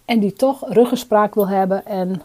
En 0.04 0.18
die 0.18 0.32
toch 0.32 0.64
ruggespraak 0.68 1.34
wil 1.34 1.49
hebben 1.49 1.87
en 1.87 2.22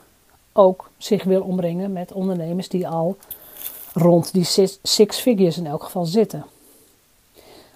ook 0.54 0.90
zich 0.98 1.24
wil 1.24 1.42
omringen 1.42 1.92
met 1.92 2.12
ondernemers 2.12 2.70
die 2.70 2.88
al 2.88 3.18
rond 3.94 4.34
die 4.34 4.70
six 4.82 5.20
figures 5.20 5.58
in 5.58 5.68
elk 5.68 5.84
geval 5.84 6.06
zitten. 6.06 6.46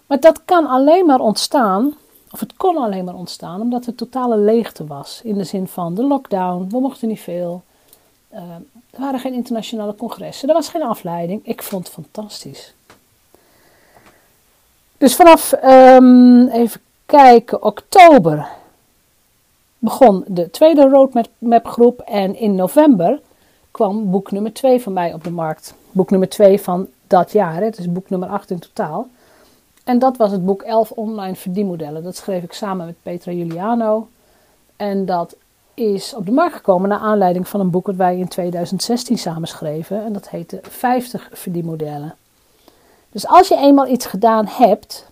Maar 0.06 0.20
dat 0.20 0.46
kan 0.46 0.68
alleen 0.68 1.06
maar 1.06 1.20
ontstaan, 1.20 1.94
of 2.32 2.40
het 2.40 2.54
kon 2.58 2.78
alleen 2.78 3.06
maar 3.06 3.16
ontstaan, 3.16 3.62
omdat 3.62 3.86
er 3.86 3.96
totale 3.96 4.38
leegte 4.38 4.86
was. 4.86 5.22
In 5.24 5.38
de 5.38 5.44
zin 5.44 5.68
van 5.68 5.96
de 5.96 6.04
lockdown, 6.04 6.68
we 6.70 6.80
mochten 6.80 7.08
niet 7.08 7.20
veel. 7.20 7.64
Uh, 8.34 8.40
er 8.90 9.00
waren 9.00 9.20
geen 9.20 9.34
internationale 9.34 9.96
congressen, 9.96 10.48
er 10.48 10.54
was 10.54 10.70
geen 10.70 10.84
afleiding. 10.84 11.46
Ik 11.46 11.64
vond 11.64 11.84
het 11.84 11.94
fantastisch. 11.94 12.74
Dus 14.98 15.16
vanaf, 15.16 15.54
um, 15.64 16.48
even 16.48 16.82
kijken, 17.06 17.64
oktober 17.64 18.48
begon 19.78 20.24
de 20.28 20.50
tweede 20.50 20.90
roadmap 20.90 21.66
groep 21.66 22.00
en 22.00 22.36
in 22.36 22.56
november 22.56 23.20
kwam 23.72 24.10
boek 24.12 24.32
nummer 24.32 24.54
2 24.54 24.82
van 24.82 24.94
mij 24.94 25.14
op 25.14 25.24
de 25.24 25.32
markt. 25.32 25.74
Boek 25.92 26.10
nummer 26.10 26.30
2 26.30 26.62
van 26.62 26.88
dat 27.08 27.32
jaar, 27.32 27.62
het 27.64 27.78
is 27.78 27.92
boek 27.92 28.10
nummer 28.10 28.30
8 28.30 28.52
in 28.52 28.60
totaal. 28.60 29.08
En 29.84 30.00
dat 30.00 30.18
was 30.18 30.32
het 30.32 30.46
boek 30.46 30.62
11 30.62 30.92
online 30.92 31.36
verdienmodellen. 31.36 32.04
Dat 32.04 32.16
schreef 32.16 32.44
ik 32.44 32.54
samen 32.54 32.86
met 32.86 32.96
Petra 33.04 33.32
Juliano. 33.32 34.08
En 34.76 35.06
dat 35.06 35.36
is 35.80 36.14
op 36.14 36.26
de 36.26 36.32
markt 36.32 36.56
gekomen 36.56 36.90
naar 36.90 37.00
aanleiding 37.00 37.48
van 37.48 37.60
een 37.60 37.70
boek 37.70 37.86
dat 37.86 37.96
wij 37.96 38.18
in 38.18 38.28
2016 38.28 39.18
samen 39.18 39.48
schreven. 39.48 40.06
En 40.06 40.14
dat 40.14 40.30
heette 40.30 40.60
50 40.62 41.30
verdienmodellen. 41.34 42.16
Dus 43.12 43.28
als 43.28 43.48
je 43.48 43.58
eenmaal 43.58 43.88
iets 43.88 44.06
gedaan 44.06 44.46
hebt, 44.48 45.08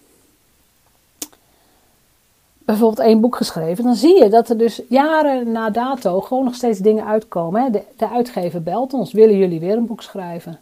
bijvoorbeeld 2.57 3.07
één 3.07 3.21
boek 3.21 3.35
geschreven, 3.35 3.83
dan 3.83 3.95
zie 3.95 4.23
je 4.23 4.29
dat 4.29 4.49
er 4.49 4.57
dus 4.57 4.81
jaren 4.89 5.51
na 5.51 5.69
dato 5.69 6.21
gewoon 6.21 6.43
nog 6.43 6.55
steeds 6.55 6.79
dingen 6.79 7.05
uitkomen. 7.05 7.71
De, 7.71 7.81
de 7.97 8.09
uitgever 8.09 8.63
belt 8.63 8.93
ons, 8.93 9.11
willen 9.11 9.37
jullie 9.37 9.59
weer 9.59 9.77
een 9.77 9.87
boek 9.87 10.01
schrijven? 10.01 10.59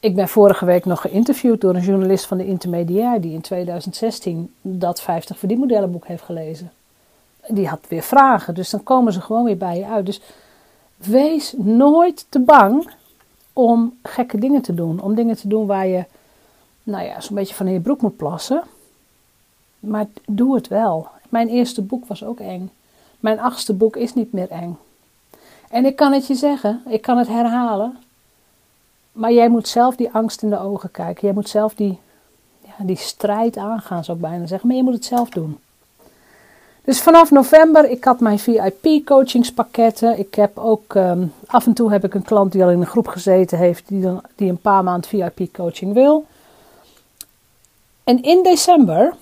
Ik 0.00 0.14
ben 0.14 0.28
vorige 0.28 0.64
week 0.64 0.84
nog 0.84 1.00
geïnterviewd 1.00 1.60
door 1.60 1.74
een 1.74 1.82
journalist 1.82 2.26
van 2.26 2.38
de 2.38 2.46
Intermediair 2.46 3.20
die 3.20 3.32
in 3.32 3.40
2016 3.40 4.54
dat 4.60 5.00
50 5.00 5.38
verdienmodellenboek 5.38 6.06
heeft 6.06 6.22
gelezen 6.22 6.72
die 7.48 7.68
had 7.68 7.80
weer 7.88 8.02
vragen. 8.02 8.54
Dus 8.54 8.70
dan 8.70 8.82
komen 8.82 9.12
ze 9.12 9.20
gewoon 9.20 9.44
weer 9.44 9.56
bij 9.56 9.78
je 9.78 9.86
uit. 9.86 10.06
Dus 10.06 10.20
wees 10.96 11.54
nooit 11.56 12.26
te 12.28 12.38
bang 12.38 12.90
om 13.52 13.98
gekke 14.02 14.38
dingen 14.38 14.62
te 14.62 14.74
doen. 14.74 15.00
Om 15.00 15.14
dingen 15.14 15.36
te 15.36 15.48
doen 15.48 15.66
waar 15.66 15.86
je, 15.86 16.04
nou 16.82 17.04
ja, 17.04 17.20
zo'n 17.20 17.34
beetje 17.34 17.54
van 17.54 17.66
in 17.66 17.72
je 17.72 17.80
broek 17.80 18.00
moet 18.00 18.16
plassen. 18.16 18.62
Maar 19.80 20.06
doe 20.26 20.54
het 20.54 20.68
wel. 20.68 21.08
Mijn 21.28 21.48
eerste 21.48 21.82
boek 21.82 22.06
was 22.06 22.24
ook 22.24 22.40
eng. 22.40 22.70
Mijn 23.20 23.40
achtste 23.40 23.72
boek 23.72 23.96
is 23.96 24.14
niet 24.14 24.32
meer 24.32 24.50
eng. 24.50 24.78
En 25.70 25.84
ik 25.84 25.96
kan 25.96 26.12
het 26.12 26.26
je 26.26 26.34
zeggen, 26.34 26.82
ik 26.88 27.02
kan 27.02 27.18
het 27.18 27.28
herhalen. 27.28 27.98
Maar 29.12 29.32
jij 29.32 29.48
moet 29.48 29.68
zelf 29.68 29.96
die 29.96 30.10
angst 30.12 30.42
in 30.42 30.50
de 30.50 30.58
ogen 30.58 30.90
kijken. 30.90 31.22
Jij 31.22 31.32
moet 31.32 31.48
zelf 31.48 31.74
die, 31.74 31.98
ja, 32.60 32.84
die 32.84 32.96
strijd 32.96 33.56
aangaan, 33.56 34.04
zou 34.04 34.16
ik 34.16 34.22
bijna 34.22 34.46
zeggen. 34.46 34.68
Maar 34.68 34.76
je 34.76 34.82
moet 34.82 34.94
het 34.94 35.04
zelf 35.04 35.28
doen. 35.28 35.58
Dus 36.84 37.00
vanaf 37.00 37.30
november, 37.30 37.90
ik 37.90 38.04
had 38.04 38.20
mijn 38.20 38.38
VIP-coachingspakketten. 38.38 40.18
Ik 40.18 40.34
heb 40.34 40.58
ook, 40.58 40.94
ehm, 40.94 41.26
af 41.46 41.66
en 41.66 41.72
toe 41.72 41.90
heb 41.92 42.04
ik 42.04 42.14
een 42.14 42.22
klant 42.22 42.52
die 42.52 42.62
al 42.62 42.70
in 42.70 42.80
een 42.80 42.86
groep 42.86 43.06
gezeten 43.06 43.58
heeft, 43.58 43.88
die, 43.88 44.00
dan, 44.00 44.22
die 44.34 44.50
een 44.50 44.60
paar 44.60 44.84
maand 44.84 45.06
VIP-coaching 45.06 45.94
wil. 45.94 46.26
En 48.04 48.22
in 48.22 48.42
december 48.42 49.14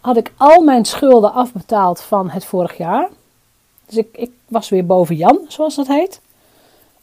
had 0.00 0.16
ik 0.16 0.32
al 0.36 0.62
mijn 0.62 0.84
schulden 0.84 1.32
afbetaald 1.32 2.00
van 2.00 2.30
het 2.30 2.44
vorig 2.44 2.76
jaar. 2.76 3.08
Dus 3.86 3.96
ik, 3.96 4.08
ik 4.12 4.30
was 4.48 4.68
weer 4.68 4.86
boven 4.86 5.16
Jan, 5.16 5.40
zoals 5.48 5.74
dat 5.74 5.86
heet. 5.86 6.20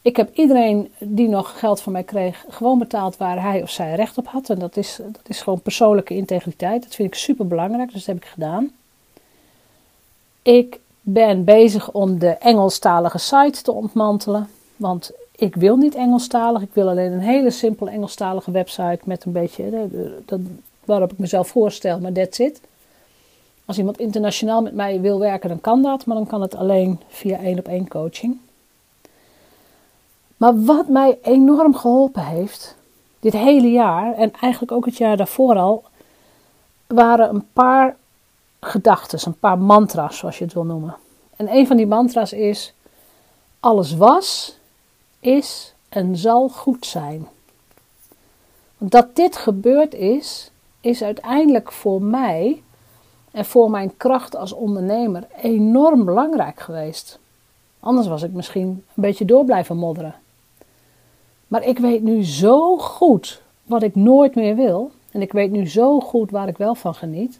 Ik 0.01 0.15
heb 0.15 0.35
iedereen 0.35 0.91
die 0.99 1.27
nog 1.27 1.59
geld 1.59 1.81
van 1.81 1.91
mij 1.91 2.03
kreeg, 2.03 2.45
gewoon 2.49 2.79
betaald 2.79 3.17
waar 3.17 3.41
hij 3.41 3.61
of 3.61 3.69
zij 3.69 3.95
recht 3.95 4.17
op 4.17 4.27
had. 4.27 4.49
En 4.49 4.59
dat 4.59 4.77
is, 4.77 4.99
dat 5.11 5.27
is 5.27 5.41
gewoon 5.41 5.61
persoonlijke 5.61 6.15
integriteit. 6.15 6.83
Dat 6.83 6.95
vind 6.95 7.07
ik 7.07 7.15
super 7.15 7.47
belangrijk, 7.47 7.91
dus 7.91 8.05
dat 8.05 8.15
heb 8.15 8.23
ik 8.23 8.29
gedaan. 8.29 8.71
Ik 10.41 10.79
ben 11.01 11.43
bezig 11.43 11.91
om 11.91 12.19
de 12.19 12.29
Engelstalige 12.29 13.17
site 13.17 13.61
te 13.61 13.71
ontmantelen. 13.71 14.49
Want 14.75 15.11
ik 15.35 15.55
wil 15.55 15.75
niet 15.75 15.95
Engelstalig. 15.95 16.61
Ik 16.61 16.73
wil 16.73 16.89
alleen 16.89 17.11
een 17.11 17.19
hele 17.19 17.51
simpele 17.51 17.89
Engelstalige 17.89 18.51
website 18.51 18.99
met 19.03 19.25
een 19.25 19.31
beetje 19.31 19.89
dat, 20.25 20.39
waarop 20.85 21.11
ik 21.11 21.17
mezelf 21.17 21.47
voorstel, 21.47 21.99
maar 21.99 22.11
that's 22.11 22.39
it. 22.39 22.61
Als 23.65 23.77
iemand 23.77 23.99
internationaal 23.99 24.61
met 24.61 24.73
mij 24.73 25.01
wil 25.01 25.19
werken, 25.19 25.49
dan 25.49 25.61
kan 25.61 25.81
dat, 25.81 26.05
maar 26.05 26.15
dan 26.15 26.27
kan 26.27 26.41
het 26.41 26.55
alleen 26.55 26.99
via 27.07 27.37
één 27.37 27.59
op 27.59 27.67
één 27.67 27.87
coaching. 27.87 28.39
Maar 30.41 30.63
wat 30.63 30.87
mij 30.87 31.19
enorm 31.21 31.75
geholpen 31.75 32.25
heeft, 32.25 32.75
dit 33.19 33.33
hele 33.33 33.71
jaar 33.71 34.13
en 34.13 34.33
eigenlijk 34.33 34.71
ook 34.71 34.85
het 34.85 34.97
jaar 34.97 35.17
daarvoor 35.17 35.55
al, 35.55 35.83
waren 36.87 37.29
een 37.29 37.47
paar 37.53 37.95
gedachten, 38.59 39.19
een 39.25 39.39
paar 39.39 39.57
mantra's, 39.57 40.17
zoals 40.17 40.37
je 40.37 40.43
het 40.43 40.53
wil 40.53 40.63
noemen. 40.63 40.95
En 41.35 41.55
een 41.55 41.67
van 41.67 41.77
die 41.77 41.87
mantra's 41.87 42.33
is: 42.33 42.73
alles 43.59 43.95
was, 43.95 44.57
is 45.19 45.73
en 45.89 46.15
zal 46.15 46.49
goed 46.49 46.85
zijn. 46.85 47.27
Dat 48.77 49.15
dit 49.15 49.35
gebeurd 49.35 49.93
is, 49.93 50.51
is 50.79 51.03
uiteindelijk 51.03 51.71
voor 51.71 52.01
mij 52.01 52.63
en 53.31 53.45
voor 53.45 53.69
mijn 53.69 53.97
kracht 53.97 54.35
als 54.35 54.51
ondernemer 54.51 55.27
enorm 55.41 56.05
belangrijk 56.05 56.59
geweest. 56.59 57.19
Anders 57.79 58.07
was 58.07 58.23
ik 58.23 58.31
misschien 58.31 58.67
een 58.67 58.83
beetje 58.95 59.25
door 59.25 59.45
blijven 59.45 59.77
modderen. 59.77 60.20
Maar 61.51 61.63
ik 61.63 61.77
weet 61.77 62.01
nu 62.01 62.23
zo 62.25 62.77
goed 62.77 63.41
wat 63.63 63.83
ik 63.83 63.95
nooit 63.95 64.35
meer 64.35 64.55
wil. 64.55 64.91
En 65.11 65.21
ik 65.21 65.31
weet 65.31 65.51
nu 65.51 65.69
zo 65.69 65.99
goed 65.99 66.31
waar 66.31 66.47
ik 66.47 66.57
wel 66.57 66.75
van 66.75 66.95
geniet. 66.95 67.39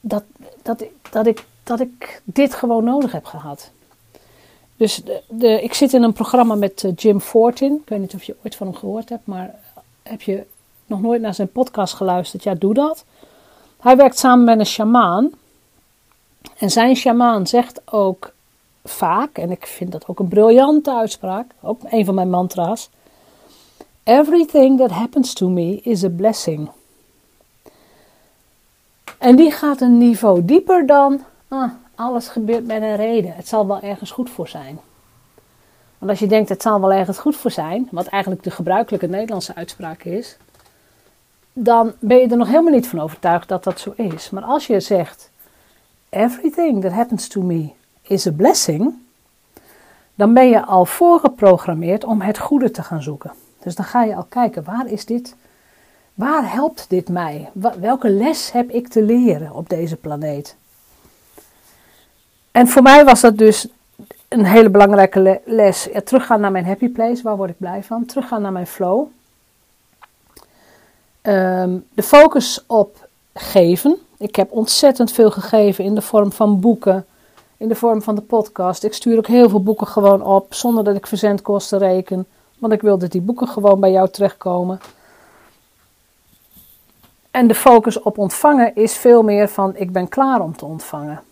Dat, 0.00 0.22
dat, 0.62 0.84
dat, 1.10 1.26
ik, 1.26 1.46
dat 1.62 1.80
ik 1.80 2.22
dit 2.24 2.54
gewoon 2.54 2.84
nodig 2.84 3.12
heb 3.12 3.24
gehad. 3.24 3.70
Dus 4.76 5.02
de, 5.28 5.62
ik 5.62 5.74
zit 5.74 5.92
in 5.92 6.02
een 6.02 6.12
programma 6.12 6.54
met 6.54 6.84
eh, 6.84 6.92
Jim 6.96 7.20
Fortin. 7.20 7.74
Ik 7.74 7.88
weet 7.88 8.00
niet 8.00 8.14
of 8.14 8.22
je 8.22 8.36
ooit 8.44 8.54
van 8.54 8.66
hem 8.66 8.76
gehoord 8.76 9.08
hebt, 9.08 9.26
maar 9.26 9.54
heb 10.02 10.22
je 10.22 10.46
nog 10.86 11.00
nooit 11.00 11.20
naar 11.20 11.34
zijn 11.34 11.52
podcast 11.52 11.94
geluisterd? 11.94 12.42
Ja, 12.42 12.54
doe 12.54 12.74
dat. 12.74 13.04
Hij 13.80 13.96
werkt 13.96 14.18
samen 14.18 14.44
met 14.44 14.58
een 14.58 14.66
shamaan. 14.66 15.30
En 16.56 16.70
zijn 16.70 16.96
shamaan 16.96 17.46
zegt 17.46 17.80
ook 17.84 18.32
vaak, 18.84 19.38
en 19.38 19.50
ik 19.50 19.66
vind 19.66 19.92
dat 19.92 20.08
ook 20.08 20.18
een 20.18 20.28
briljante 20.28 20.94
uitspraak, 20.94 21.46
ook 21.60 21.80
een 21.90 22.04
van 22.04 22.14
mijn 22.14 22.30
mantra's. 22.30 22.90
Everything 24.02 24.78
that 24.78 24.90
happens 24.90 25.32
to 25.32 25.48
me 25.48 25.80
is 25.82 26.04
a 26.04 26.08
blessing. 26.08 26.70
En 29.18 29.36
die 29.36 29.50
gaat 29.50 29.80
een 29.80 29.98
niveau 29.98 30.44
dieper 30.44 30.86
dan 30.86 31.20
ah, 31.48 31.70
alles 31.94 32.28
gebeurt 32.28 32.66
met 32.66 32.82
een 32.82 32.96
reden. 32.96 33.34
Het 33.34 33.48
zal 33.48 33.66
wel 33.66 33.80
ergens 33.80 34.10
goed 34.10 34.30
voor 34.30 34.48
zijn. 34.48 34.78
Want 35.98 36.10
als 36.10 36.20
je 36.20 36.26
denkt 36.26 36.48
het 36.48 36.62
zal 36.62 36.80
wel 36.80 36.92
ergens 36.92 37.18
goed 37.18 37.36
voor 37.36 37.50
zijn, 37.50 37.88
wat 37.90 38.06
eigenlijk 38.06 38.42
de 38.42 38.50
gebruikelijke 38.50 39.06
Nederlandse 39.06 39.54
uitspraak 39.54 40.02
is, 40.02 40.36
dan 41.52 41.92
ben 41.98 42.18
je 42.18 42.28
er 42.28 42.36
nog 42.36 42.48
helemaal 42.48 42.72
niet 42.72 42.88
van 42.88 43.00
overtuigd 43.00 43.48
dat 43.48 43.64
dat 43.64 43.80
zo 43.80 43.92
is. 43.96 44.30
Maar 44.30 44.42
als 44.42 44.66
je 44.66 44.80
zegt, 44.80 45.30
everything 46.08 46.82
that 46.82 46.92
happens 46.92 47.28
to 47.28 47.42
me 47.42 47.70
is 48.12 48.26
a 48.26 48.32
blessing, 48.32 48.94
dan 50.14 50.34
ben 50.34 50.48
je 50.48 50.64
al 50.64 50.84
voorgeprogrammeerd 50.84 52.04
om 52.04 52.20
het 52.20 52.38
goede 52.38 52.70
te 52.70 52.82
gaan 52.82 53.02
zoeken. 53.02 53.32
Dus 53.62 53.74
dan 53.74 53.84
ga 53.84 54.04
je 54.04 54.14
al 54.14 54.26
kijken, 54.28 54.64
waar 54.64 54.86
is 54.86 55.04
dit? 55.04 55.34
Waar 56.14 56.52
helpt 56.52 56.86
dit 56.88 57.08
mij? 57.08 57.50
Welke 57.80 58.10
les 58.10 58.52
heb 58.52 58.70
ik 58.70 58.88
te 58.88 59.02
leren 59.02 59.52
op 59.52 59.68
deze 59.68 59.96
planeet? 59.96 60.56
En 62.50 62.68
voor 62.68 62.82
mij 62.82 63.04
was 63.04 63.20
dat 63.20 63.38
dus 63.38 63.68
een 64.28 64.44
hele 64.44 64.70
belangrijke 64.70 65.40
les. 65.44 65.88
Ja, 65.92 66.00
teruggaan 66.00 66.40
naar 66.40 66.52
mijn 66.52 66.66
happy 66.66 66.88
place, 66.88 67.22
waar 67.22 67.36
word 67.36 67.50
ik 67.50 67.58
blij 67.58 67.82
van? 67.82 68.04
Teruggaan 68.06 68.42
naar 68.42 68.52
mijn 68.52 68.66
flow. 68.66 69.06
Ehm, 71.22 71.78
de 71.94 72.02
focus 72.02 72.64
op 72.66 73.08
geven. 73.34 73.98
Ik 74.18 74.36
heb 74.36 74.52
ontzettend 74.52 75.12
veel 75.12 75.30
gegeven 75.30 75.84
in 75.84 75.94
de 75.94 76.02
vorm 76.02 76.32
van 76.32 76.60
boeken, 76.60 77.06
in 77.62 77.68
de 77.68 77.74
vorm 77.74 78.02
van 78.02 78.14
de 78.14 78.20
podcast. 78.20 78.84
Ik 78.84 78.92
stuur 78.92 79.16
ook 79.16 79.26
heel 79.26 79.48
veel 79.48 79.62
boeken 79.62 79.86
gewoon 79.86 80.22
op, 80.22 80.54
zonder 80.54 80.84
dat 80.84 80.96
ik 80.96 81.06
verzendkosten 81.06 81.78
reken. 81.78 82.26
Want 82.58 82.72
ik 82.72 82.82
wil 82.82 82.98
dat 82.98 83.10
die 83.10 83.20
boeken 83.20 83.48
gewoon 83.48 83.80
bij 83.80 83.90
jou 83.90 84.08
terechtkomen. 84.08 84.80
En 87.30 87.46
de 87.46 87.54
focus 87.54 88.00
op 88.00 88.18
ontvangen 88.18 88.74
is 88.74 88.92
veel 88.96 89.22
meer 89.22 89.48
van 89.48 89.76
ik 89.76 89.92
ben 89.92 90.08
klaar 90.08 90.40
om 90.40 90.56
te 90.56 90.64
ontvangen. 90.64 91.22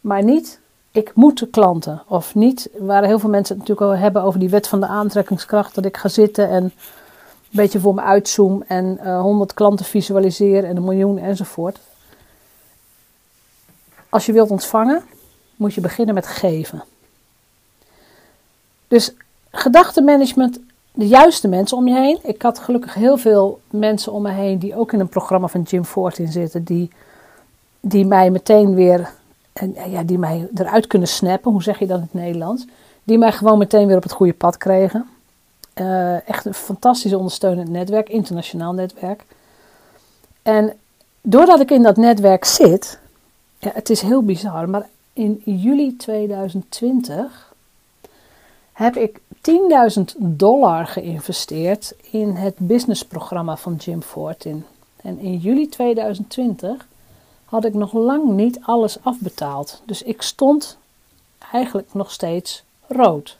Maar 0.00 0.24
niet 0.24 0.60
ik 0.90 1.10
moet 1.14 1.50
klanten. 1.50 2.02
Of 2.08 2.34
niet, 2.34 2.70
waar 2.78 3.04
heel 3.04 3.18
veel 3.18 3.30
mensen 3.30 3.56
het 3.56 3.68
natuurlijk 3.68 3.96
al 3.96 4.02
hebben 4.02 4.22
over 4.22 4.40
die 4.40 4.50
wet 4.50 4.68
van 4.68 4.80
de 4.80 4.86
aantrekkingskracht. 4.86 5.74
Dat 5.74 5.84
ik 5.84 5.96
ga 5.96 6.08
zitten 6.08 6.48
en 6.48 6.62
een 6.64 6.72
beetje 7.50 7.80
voor 7.80 7.94
me 7.94 8.02
uitzoom 8.02 8.62
en 8.66 8.98
uh, 9.00 9.14
eh, 9.14 9.20
100 9.20 9.54
klanten 9.54 9.84
visualiseer 9.84 10.64
en 10.64 10.76
een 10.76 10.84
miljoen 10.84 11.18
enzovoort. 11.18 11.78
Als 14.12 14.26
je 14.26 14.32
wilt 14.32 14.50
ontvangen, 14.50 15.02
moet 15.56 15.74
je 15.74 15.80
beginnen 15.80 16.14
met 16.14 16.26
geven. 16.26 16.84
Dus 18.88 19.12
gedachtenmanagement, 19.50 20.60
de 20.92 21.08
juiste 21.08 21.48
mensen 21.48 21.76
om 21.76 21.88
je 21.88 21.94
heen. 21.94 22.18
Ik 22.22 22.42
had 22.42 22.58
gelukkig 22.58 22.94
heel 22.94 23.16
veel 23.16 23.60
mensen 23.70 24.12
om 24.12 24.22
me 24.22 24.30
heen 24.30 24.58
die 24.58 24.76
ook 24.76 24.92
in 24.92 25.00
een 25.00 25.08
programma 25.08 25.48
van 25.48 25.62
Jim 25.62 25.84
Fortin 25.84 26.32
zitten, 26.32 26.64
die, 26.64 26.90
die 27.80 28.06
mij 28.06 28.30
meteen 28.30 28.74
weer 28.74 29.10
en 29.52 29.74
ja, 29.90 30.02
die 30.02 30.18
mij 30.18 30.48
eruit 30.54 30.86
kunnen 30.86 31.08
snappen, 31.08 31.52
hoe 31.52 31.62
zeg 31.62 31.78
je 31.78 31.86
dat 31.86 31.96
in 31.96 32.02
het 32.02 32.14
Nederlands? 32.14 32.66
Die 33.04 33.18
mij 33.18 33.32
gewoon 33.32 33.58
meteen 33.58 33.86
weer 33.86 33.96
op 33.96 34.02
het 34.02 34.12
goede 34.12 34.34
pad 34.34 34.56
kregen. 34.56 35.08
Uh, 35.74 36.28
echt 36.28 36.44
een 36.44 36.54
fantastisch 36.54 37.14
ondersteunend 37.14 37.68
netwerk, 37.68 38.08
internationaal 38.08 38.72
netwerk. 38.72 39.24
En 40.42 40.72
doordat 41.20 41.60
ik 41.60 41.70
in 41.70 41.82
dat 41.82 41.96
netwerk 41.96 42.44
zit, 42.44 43.00
ja, 43.62 43.70
het 43.74 43.90
is 43.90 44.00
heel 44.00 44.22
bizar, 44.22 44.68
maar 44.68 44.88
in 45.12 45.42
juli 45.44 45.96
2020 45.96 47.54
heb 48.72 48.96
ik 48.96 49.20
10.000 49.98 50.02
dollar 50.18 50.86
geïnvesteerd 50.86 51.94
in 52.10 52.34
het 52.34 52.54
businessprogramma 52.58 53.56
van 53.56 53.74
Jim 53.74 54.02
Fortin. 54.02 54.64
En 55.02 55.18
in 55.18 55.36
juli 55.36 55.68
2020 55.68 56.86
had 57.44 57.64
ik 57.64 57.74
nog 57.74 57.92
lang 57.92 58.28
niet 58.28 58.60
alles 58.62 58.98
afbetaald. 59.02 59.82
Dus 59.84 60.02
ik 60.02 60.22
stond 60.22 60.78
eigenlijk 61.52 61.94
nog 61.94 62.10
steeds 62.10 62.62
rood. 62.86 63.38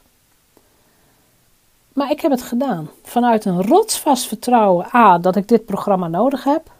Maar 1.93 2.11
ik 2.11 2.21
heb 2.21 2.31
het 2.31 2.41
gedaan. 2.41 2.89
Vanuit 3.03 3.45
een 3.45 3.61
rotsvast 3.61 4.27
vertrouwen 4.27 4.87
A, 4.95 5.17
dat 5.17 5.35
ik 5.35 5.47
dit 5.47 5.65
programma 5.65 6.07
nodig 6.07 6.43
heb. 6.43 6.71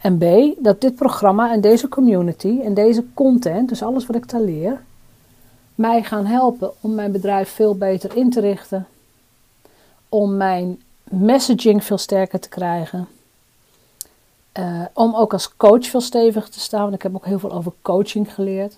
En 0.00 0.18
B, 0.18 0.54
dat 0.64 0.80
dit 0.80 0.94
programma 0.94 1.52
en 1.52 1.60
deze 1.60 1.88
community 1.88 2.60
en 2.64 2.74
deze 2.74 3.04
content, 3.14 3.68
dus 3.68 3.82
alles 3.82 4.06
wat 4.06 4.16
ik 4.16 4.30
daar 4.30 4.40
leer, 4.40 4.80
mij 5.74 6.02
gaan 6.02 6.26
helpen 6.26 6.72
om 6.80 6.94
mijn 6.94 7.12
bedrijf 7.12 7.50
veel 7.50 7.76
beter 7.76 8.16
in 8.16 8.30
te 8.30 8.40
richten. 8.40 8.86
Om 10.08 10.36
mijn 10.36 10.82
messaging 11.10 11.84
veel 11.84 11.98
sterker 11.98 12.40
te 12.40 12.48
krijgen. 12.48 13.08
Uh, 14.58 14.82
om 14.92 15.14
ook 15.14 15.32
als 15.32 15.56
coach 15.56 15.86
veel 15.86 16.00
steviger 16.00 16.50
te 16.50 16.60
staan. 16.60 16.82
Want 16.82 16.94
ik 16.94 17.02
heb 17.02 17.14
ook 17.14 17.26
heel 17.26 17.38
veel 17.38 17.52
over 17.52 17.72
coaching 17.82 18.34
geleerd. 18.34 18.76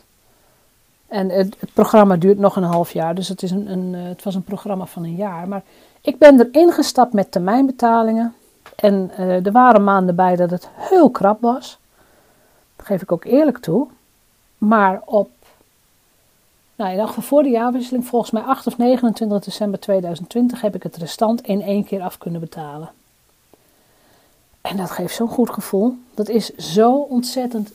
En 1.08 1.28
het, 1.28 1.56
het 1.58 1.72
programma 1.72 2.16
duurt 2.16 2.38
nog 2.38 2.56
een 2.56 2.62
half 2.62 2.92
jaar. 2.92 3.14
Dus 3.14 3.28
het, 3.28 3.42
is 3.42 3.50
een, 3.50 3.70
een, 3.70 3.94
uh, 3.94 4.08
het 4.08 4.22
was 4.22 4.34
een 4.34 4.42
programma 4.42 4.86
van 4.86 5.04
een 5.04 5.16
jaar. 5.16 5.48
Maar 5.48 5.62
ik 6.00 6.18
ben 6.18 6.40
erin 6.40 6.72
gestapt 6.72 7.12
met 7.12 7.32
termijnbetalingen. 7.32 8.34
En 8.80 9.10
uh, 9.18 9.46
er 9.46 9.52
waren 9.52 9.84
maanden 9.84 10.14
bij 10.14 10.36
dat 10.36 10.50
het 10.50 10.68
heel 10.74 11.10
krap 11.10 11.40
was. 11.40 11.78
Dat 12.76 12.86
geef 12.86 13.02
ik 13.02 13.12
ook 13.12 13.24
eerlijk 13.24 13.58
toe. 13.58 13.88
Maar 14.58 15.00
op, 15.04 15.30
nou 16.74 16.90
in 16.96 17.22
voor 17.22 17.42
de 17.42 17.48
jaarwisseling, 17.48 18.06
volgens 18.06 18.30
mij 18.30 18.42
8 18.42 18.66
of 18.66 18.78
29 18.78 19.44
december 19.44 19.80
2020, 19.80 20.60
heb 20.60 20.74
ik 20.74 20.82
het 20.82 20.96
restant 20.96 21.40
in 21.40 21.62
één 21.62 21.84
keer 21.84 22.02
af 22.02 22.18
kunnen 22.18 22.40
betalen. 22.40 22.90
En 24.60 24.76
dat 24.76 24.90
geeft 24.90 25.14
zo'n 25.14 25.28
goed 25.28 25.50
gevoel. 25.50 25.96
Dat 26.14 26.28
is 26.28 26.54
zo 26.54 26.92
ontzettend 26.92 27.72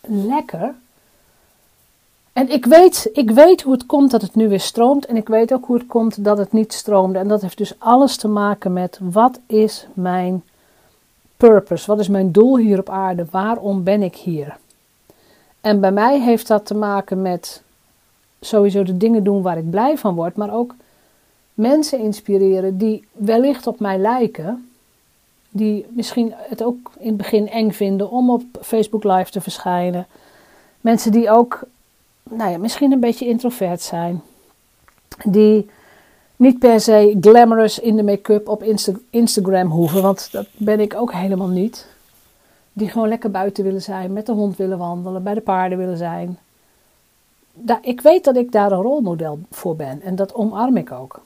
lekker. 0.00 0.74
En 2.32 2.50
ik 2.50 2.64
weet, 2.64 3.10
ik 3.12 3.30
weet 3.30 3.62
hoe 3.62 3.72
het 3.72 3.86
komt 3.86 4.10
dat 4.10 4.22
het 4.22 4.34
nu 4.34 4.48
weer 4.48 4.60
stroomt. 4.60 5.06
En 5.06 5.16
ik 5.16 5.28
weet 5.28 5.52
ook 5.52 5.64
hoe 5.64 5.76
het 5.76 5.86
komt 5.86 6.24
dat 6.24 6.38
het 6.38 6.52
niet 6.52 6.72
stroomde. 6.72 7.18
En 7.18 7.28
dat 7.28 7.42
heeft 7.42 7.58
dus 7.58 7.74
alles 7.78 8.16
te 8.16 8.28
maken 8.28 8.72
met 8.72 8.98
wat 9.02 9.40
is 9.46 9.86
mijn 9.94 10.42
purpose? 11.36 11.86
Wat 11.86 12.00
is 12.00 12.08
mijn 12.08 12.32
doel 12.32 12.56
hier 12.56 12.78
op 12.78 12.88
aarde? 12.88 13.26
Waarom 13.30 13.82
ben 13.82 14.02
ik 14.02 14.16
hier? 14.16 14.56
En 15.60 15.80
bij 15.80 15.92
mij 15.92 16.20
heeft 16.20 16.46
dat 16.46 16.66
te 16.66 16.74
maken 16.74 17.22
met 17.22 17.62
sowieso 18.40 18.82
de 18.82 18.96
dingen 18.96 19.24
doen 19.24 19.42
waar 19.42 19.58
ik 19.58 19.70
blij 19.70 19.98
van 19.98 20.14
word. 20.14 20.36
Maar 20.36 20.54
ook 20.54 20.74
mensen 21.54 21.98
inspireren 21.98 22.78
die 22.78 23.04
wellicht 23.12 23.66
op 23.66 23.80
mij 23.80 23.98
lijken 23.98 24.66
die 25.52 25.86
misschien 25.88 26.32
het 26.36 26.62
ook 26.62 26.90
in 26.98 27.06
het 27.08 27.16
begin 27.16 27.48
eng 27.48 27.70
vinden 27.70 28.10
om 28.10 28.30
op 28.30 28.42
Facebook 28.60 29.04
Live 29.04 29.30
te 29.30 29.40
verschijnen. 29.40 30.06
Mensen 30.80 31.12
die 31.12 31.30
ook, 31.30 31.62
nou 32.36 32.50
ja, 32.50 32.58
misschien 32.58 32.92
een 32.92 33.00
beetje 33.00 33.26
introvert 33.26 33.82
zijn. 33.82 34.22
Die 35.24 35.70
niet 36.36 36.58
per 36.58 36.80
se 36.80 37.16
glamorous 37.20 37.78
in 37.78 37.96
de 37.96 38.02
make-up 38.02 38.48
op 38.48 38.62
Instagram 39.10 39.70
hoeven, 39.70 40.02
want 40.02 40.32
dat 40.32 40.46
ben 40.56 40.80
ik 40.80 40.94
ook 40.94 41.12
helemaal 41.12 41.48
niet. 41.48 41.86
Die 42.72 42.88
gewoon 42.88 43.08
lekker 43.08 43.30
buiten 43.30 43.64
willen 43.64 43.82
zijn, 43.82 44.12
met 44.12 44.26
de 44.26 44.32
hond 44.32 44.56
willen 44.56 44.78
wandelen, 44.78 45.22
bij 45.22 45.34
de 45.34 45.40
paarden 45.40 45.78
willen 45.78 45.96
zijn. 45.96 46.38
ik 47.82 48.00
weet 48.00 48.24
dat 48.24 48.36
ik 48.36 48.52
daar 48.52 48.72
een 48.72 48.82
rolmodel 48.82 49.38
voor 49.50 49.76
ben 49.76 50.02
en 50.02 50.16
dat 50.16 50.34
omarm 50.34 50.76
ik 50.76 50.92
ook. 50.92 51.20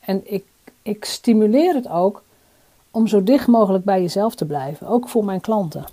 En 0.00 0.20
ik, 0.24 0.44
ik 0.82 1.04
stimuleer 1.04 1.74
het 1.74 1.88
ook 1.88 2.22
om 2.90 3.06
zo 3.06 3.22
dicht 3.22 3.46
mogelijk 3.46 3.84
bij 3.84 4.00
jezelf 4.00 4.34
te 4.34 4.44
blijven, 4.44 4.86
ook 4.86 5.08
voor 5.08 5.24
mijn 5.24 5.40
klanten. 5.40 5.84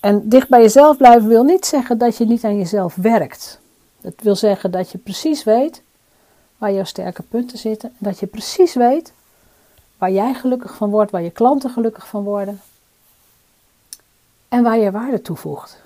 En 0.00 0.28
dicht 0.28 0.48
bij 0.48 0.60
jezelf 0.60 0.96
blijven 0.96 1.28
wil 1.28 1.42
niet 1.42 1.66
zeggen 1.66 1.98
dat 1.98 2.16
je 2.16 2.24
niet 2.24 2.44
aan 2.44 2.56
jezelf 2.56 2.94
werkt. 2.94 3.60
Dat 4.00 4.14
wil 4.22 4.36
zeggen 4.36 4.70
dat 4.70 4.90
je 4.90 4.98
precies 4.98 5.44
weet 5.44 5.82
waar 6.58 6.72
jouw 6.72 6.84
sterke 6.84 7.22
punten 7.22 7.58
zitten. 7.58 7.88
En 7.88 7.96
dat 7.98 8.18
je 8.18 8.26
precies 8.26 8.74
weet 8.74 9.12
waar 9.98 10.10
jij 10.10 10.34
gelukkig 10.34 10.74
van 10.74 10.90
wordt, 10.90 11.10
waar 11.10 11.22
je 11.22 11.30
klanten 11.30 11.70
gelukkig 11.70 12.08
van 12.08 12.22
worden 12.22 12.60
en 14.48 14.62
waar 14.62 14.78
je 14.78 14.90
waarde 14.90 15.22
toevoegt. 15.22 15.82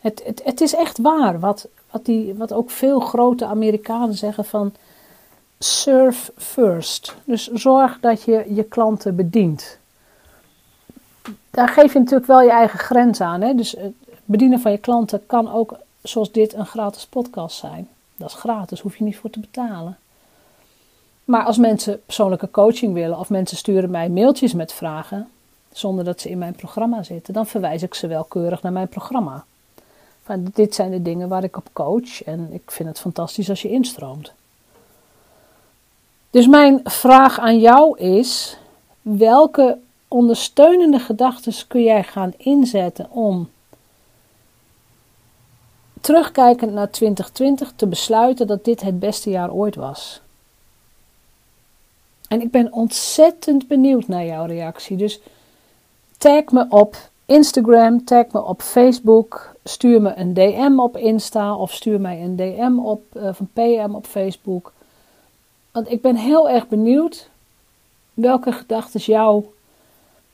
Het, 0.00 0.22
het, 0.24 0.40
het 0.44 0.60
is 0.60 0.74
echt 0.74 0.98
waar 0.98 1.40
wat, 1.40 1.68
wat, 1.90 2.04
die, 2.04 2.34
wat 2.34 2.52
ook 2.52 2.70
veel 2.70 3.00
grote 3.00 3.46
Amerikanen 3.46 4.14
zeggen 4.14 4.44
van 4.44 4.74
serve 5.58 6.32
first. 6.36 7.14
Dus 7.24 7.46
zorg 7.46 8.00
dat 8.00 8.22
je 8.22 8.44
je 8.54 8.64
klanten 8.64 9.16
bedient. 9.16 9.78
Daar 11.52 11.68
geef 11.68 11.92
je 11.92 11.98
natuurlijk 11.98 12.26
wel 12.26 12.42
je 12.42 12.50
eigen 12.50 12.78
grens 12.78 13.20
aan. 13.20 13.40
Hè? 13.40 13.54
Dus 13.54 13.72
het 13.72 13.94
bedienen 14.24 14.60
van 14.60 14.70
je 14.72 14.78
klanten 14.78 15.26
kan 15.26 15.52
ook, 15.52 15.76
zoals 16.02 16.32
dit, 16.32 16.54
een 16.54 16.66
gratis 16.66 17.06
podcast 17.06 17.56
zijn. 17.56 17.88
Dat 18.16 18.28
is 18.28 18.34
gratis, 18.34 18.80
hoef 18.80 18.96
je 18.96 19.04
niet 19.04 19.16
voor 19.16 19.30
te 19.30 19.40
betalen. 19.40 19.98
Maar 21.24 21.44
als 21.44 21.56
mensen 21.56 22.00
persoonlijke 22.04 22.50
coaching 22.50 22.94
willen 22.94 23.18
of 23.18 23.30
mensen 23.30 23.56
sturen 23.56 23.90
mij 23.90 24.08
mailtjes 24.08 24.52
met 24.52 24.72
vragen, 24.72 25.28
zonder 25.72 26.04
dat 26.04 26.20
ze 26.20 26.30
in 26.30 26.38
mijn 26.38 26.54
programma 26.54 27.02
zitten, 27.02 27.34
dan 27.34 27.46
verwijs 27.46 27.82
ik 27.82 27.94
ze 27.94 28.06
wel 28.06 28.24
keurig 28.24 28.62
naar 28.62 28.72
mijn 28.72 28.88
programma. 28.88 29.44
Van, 30.22 30.50
dit 30.54 30.74
zijn 30.74 30.90
de 30.90 31.02
dingen 31.02 31.28
waar 31.28 31.44
ik 31.44 31.56
op 31.56 31.68
coach 31.72 32.24
en 32.24 32.48
ik 32.52 32.70
vind 32.70 32.88
het 32.88 33.00
fantastisch 33.00 33.50
als 33.50 33.62
je 33.62 33.70
instroomt. 33.70 34.32
Dus 36.30 36.46
mijn 36.46 36.80
vraag 36.84 37.38
aan 37.38 37.58
jou 37.58 37.98
is: 37.98 38.58
welke 39.02 39.78
ondersteunende 40.12 40.98
gedachten 40.98 41.66
kun 41.68 41.82
jij 41.82 42.04
gaan 42.04 42.32
inzetten 42.36 43.10
om 43.10 43.50
terugkijkend 46.00 46.72
naar 46.72 46.90
2020 46.90 47.72
te 47.76 47.86
besluiten 47.86 48.46
dat 48.46 48.64
dit 48.64 48.80
het 48.80 48.98
beste 48.98 49.30
jaar 49.30 49.52
ooit 49.52 49.74
was? 49.74 50.20
En 52.28 52.40
ik 52.40 52.50
ben 52.50 52.72
ontzettend 52.72 53.68
benieuwd 53.68 54.08
naar 54.08 54.24
jouw 54.24 54.44
reactie. 54.44 54.96
Dus 54.96 55.20
tag 56.18 56.44
me 56.44 56.66
op 56.68 56.96
Instagram, 57.26 58.04
tag 58.04 58.26
me 58.32 58.42
op 58.44 58.62
Facebook, 58.62 59.54
stuur 59.64 60.02
me 60.02 60.14
een 60.14 60.34
DM 60.34 60.78
op 60.78 60.96
Insta 60.96 61.56
of 61.56 61.72
stuur 61.72 62.00
mij 62.00 62.22
een 62.22 62.36
DM 62.36 62.78
op, 62.78 63.02
van 63.12 63.48
PM 63.52 63.94
op 63.94 64.06
Facebook. 64.06 64.72
Want 65.72 65.90
ik 65.90 66.00
ben 66.00 66.16
heel 66.16 66.50
erg 66.50 66.68
benieuwd 66.68 67.28
welke 68.14 68.52
gedachten 68.52 69.00
jou 69.00 69.44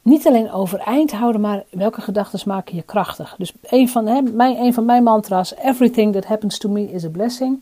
niet 0.08 0.26
alleen 0.26 0.50
overeind 0.52 1.12
houden, 1.12 1.40
maar 1.40 1.64
welke 1.70 2.00
gedachten 2.00 2.40
maken 2.44 2.76
je 2.76 2.82
krachtig. 2.82 3.34
Dus 3.38 3.52
een 3.62 3.88
van, 3.88 4.06
hè, 4.06 4.22
mijn, 4.22 4.74
van 4.74 4.84
mijn 4.84 5.02
mantra's, 5.02 5.54
everything 5.56 6.12
that 6.12 6.24
happens 6.24 6.58
to 6.58 6.68
me 6.68 6.92
is 6.92 7.04
a 7.04 7.08
blessing. 7.08 7.58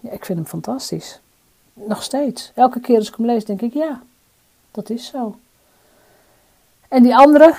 Ja, 0.00 0.10
ik 0.10 0.24
vind 0.24 0.38
hem 0.38 0.48
fantastisch. 0.48 1.20
Nog 1.72 2.02
steeds. 2.02 2.52
Elke 2.54 2.80
keer 2.80 2.96
als 2.96 3.08
ik 3.08 3.14
hem 3.14 3.26
lees, 3.26 3.44
denk 3.44 3.60
ik, 3.60 3.74
ja, 3.74 4.02
dat 4.70 4.90
is 4.90 5.06
zo. 5.06 5.36
En 6.88 7.02
die 7.02 7.16
andere, 7.16 7.54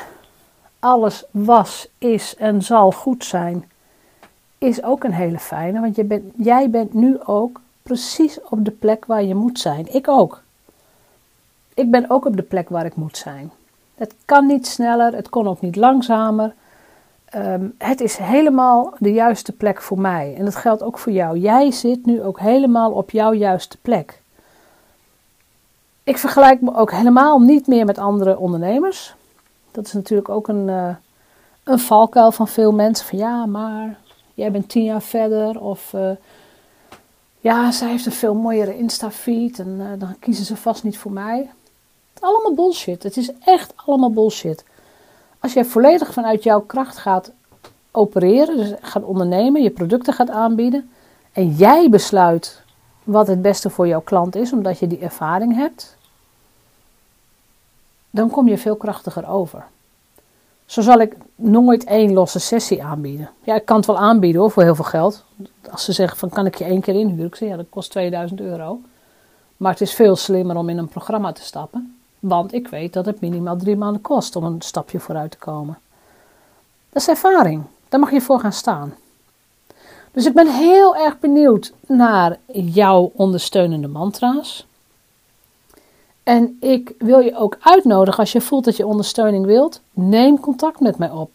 alles 0.80 1.24
was, 1.32 1.88
is 1.98 2.36
en 2.36 2.62
zal 2.62 2.92
goed 2.92 3.26
zijn, 3.26 3.70
is 4.58 4.84
ook 4.84 5.04
een 5.04 5.13
hele 5.13 5.40
fijne. 5.40 5.80
Want 5.80 5.96
je 5.96 6.32
jij 6.36 6.70
bent 6.70 6.94
nu 6.94 7.18
ook 7.26 7.62
precies 7.84 8.40
op 8.50 8.66
de 8.66 8.72
plek 8.72 9.06
waar 9.06 9.24
je 9.24 9.36
moet 9.36 9.60
zijn. 9.60 9.94
Ik 9.94 10.08
ook. 10.08 10.42
Ik 11.74 11.92
ben 11.92 12.10
ook 12.10 12.26
op 12.26 12.36
de 12.36 12.44
plek 12.44 12.70
waar 12.70 12.86
ik 12.86 12.96
moet 12.96 13.18
zijn. 13.18 13.52
Het 13.98 14.16
kan 14.26 14.46
niet 14.46 14.68
sneller, 14.68 15.14
het 15.14 15.30
kon 15.30 15.48
ook 15.48 15.62
niet 15.62 15.76
langzamer. 15.76 16.54
Ehm, 17.26 17.68
het 17.78 18.02
is 18.02 18.18
helemaal 18.18 18.94
de 19.00 19.14
juiste 19.14 19.52
plek 19.52 19.82
voor 19.82 20.00
mij. 20.00 20.36
En 20.38 20.46
dat 20.46 20.56
geldt 20.56 20.84
ook 20.84 20.98
voor 20.98 21.12
jou. 21.12 21.38
Jij 21.38 21.72
zit 21.72 22.06
nu 22.06 22.24
ook 22.24 22.40
helemaal 22.40 22.92
op 22.92 23.12
jouw 23.12 23.34
juiste 23.34 23.78
plek. 23.78 24.22
Ik 26.04 26.18
vergelijk 26.18 26.62
me 26.62 26.76
ook 26.76 26.92
helemaal 26.92 27.40
niet 27.40 27.68
meer 27.68 27.86
met 27.86 27.98
andere 27.98 28.38
ondernemers. 28.38 29.16
Dat 29.72 29.86
is 29.86 29.94
natuurlijk 29.94 30.30
ook 30.30 30.48
een, 30.48 30.68
uh, 30.68 30.96
een 31.64 31.80
valkuil 31.80 32.32
van 32.32 32.48
veel 32.48 32.72
mensen. 32.72 33.06
Van 33.06 33.18
ja, 33.18 33.46
maar 33.46 33.98
jij 34.34 34.52
bent 34.52 34.70
tien 34.70 34.84
jaar 34.84 35.02
verder. 35.02 35.62
Of 35.62 35.94
uh, 35.94 36.10
ja, 37.40 37.72
zij 37.72 37.90
heeft 37.90 38.06
een 38.06 38.12
veel 38.12 38.36
mooiere 38.36 38.78
Insta-feed. 38.78 39.60
En 39.60 39.78
uh, 39.80 39.86
dan 40.00 40.16
kiezen 40.20 40.46
ze 40.46 40.56
vast 40.56 40.84
niet 40.84 40.98
voor 40.98 41.12
mij. 41.12 41.50
Allemaal 42.22 42.54
bullshit. 42.54 43.04
Het 43.04 43.18
is 43.18 43.32
echt 43.46 43.74
allemaal 43.76 44.12
bullshit. 44.12 44.64
Als 45.40 45.54
jij 45.54 45.66
volledig 45.66 46.14
vanuit 46.14 46.44
jouw 46.44 46.62
kracht 46.62 46.98
gaat 46.98 47.32
opereren, 47.92 48.58
dus 48.58 48.74
gaat 48.82 49.04
ondernemen, 49.04 49.64
je 49.64 49.70
producten 49.70 50.14
gaat 50.14 50.30
aanbieden. 50.30 50.90
En 51.32 51.50
jij 51.50 51.90
besluit 51.90 52.62
wat 53.04 53.28
het 53.28 53.42
beste 53.42 53.70
voor 53.70 53.88
jouw 53.88 54.02
klant 54.02 54.36
is, 54.36 54.54
omdat 54.54 54.80
je 54.80 54.88
die 54.88 55.00
ervaring 55.00 55.56
hebt 55.56 55.98
dan 58.18 58.30
kom 58.30 58.48
je 58.48 58.58
veel 58.58 58.76
krachtiger 58.76 59.28
over. 59.28 59.66
Zo 60.66 60.82
zal 60.82 61.00
ik 61.00 61.16
nooit 61.36 61.84
één 61.84 62.14
losse 62.14 62.40
sessie 62.40 62.84
aanbieden. 62.84 63.30
Ja, 63.44 63.56
ik 63.56 63.66
kan 63.66 63.78
het 63.78 63.86
wel 63.86 63.98
aanbieden 63.98 64.42
hoor, 64.42 64.52
voor 64.52 64.64
heel 64.64 64.76
veel 64.76 64.86
geld. 64.86 65.24
Als 65.72 65.86
ze 65.86 65.92
zeggen 65.92 66.18
van 66.18 66.30
kan 66.30 66.46
ik 66.46 66.56
je 66.56 66.64
één 66.64 66.82
keer 66.82 66.96
inhuren? 66.96 67.26
Ik 67.26 67.36
zeg 67.36 67.50
ja, 67.50 67.56
dat 67.56 67.66
kost 67.70 67.92
2000 67.92 68.40
euro. 68.40 68.80
Maar 69.58 69.72
het 69.72 69.82
is 69.82 69.94
veel 69.94 70.16
slimmer 70.16 70.56
om 70.56 70.70
in 70.70 70.78
een 70.78 70.88
programma 70.88 71.32
te 71.32 71.42
stappen. 71.42 71.97
Want 72.28 72.54
ik 72.54 72.68
weet 72.68 72.94
dat 72.94 73.06
het 73.06 73.22
minimaal 73.22 73.58
drie 73.58 73.76
maanden 73.76 74.02
kost 74.02 74.36
om 74.36 74.44
een 74.44 74.62
stapje 74.62 75.00
vooruit 75.00 75.32
te 75.32 75.38
komen. 75.38 75.78
Dat 76.90 77.02
is 77.02 77.08
ervaring. 77.08 77.63
Daar 77.90 78.00
mag 78.00 78.12
je 78.12 78.22
voor 78.22 78.40
gaan 78.40 78.54
staan. 78.54 78.94
Dus 80.12 80.26
ik 80.26 80.34
ben 80.34 80.48
heel 80.48 80.96
erg 80.96 81.20
benieuwd 81.20 81.74
naar 81.88 82.38
jouw 82.52 83.12
ondersteunende 83.16 83.88
mantra's. 83.88 84.66
En 86.24 86.58
ik 86.60 86.94
wil 86.98 87.20
je 87.20 87.36
ook 87.36 87.58
uitnodigen, 87.60 88.20
als 88.20 88.32
je 88.32 88.42
voelt 88.42 88.66
dat 88.66 88.78
je 88.78 88.86
ondersteuning 88.86 89.46
wilt, 89.46 89.82
neem 89.94 90.40
contact 90.40 90.80
met 90.80 90.98
mij 90.98 91.10
op. 91.10 91.32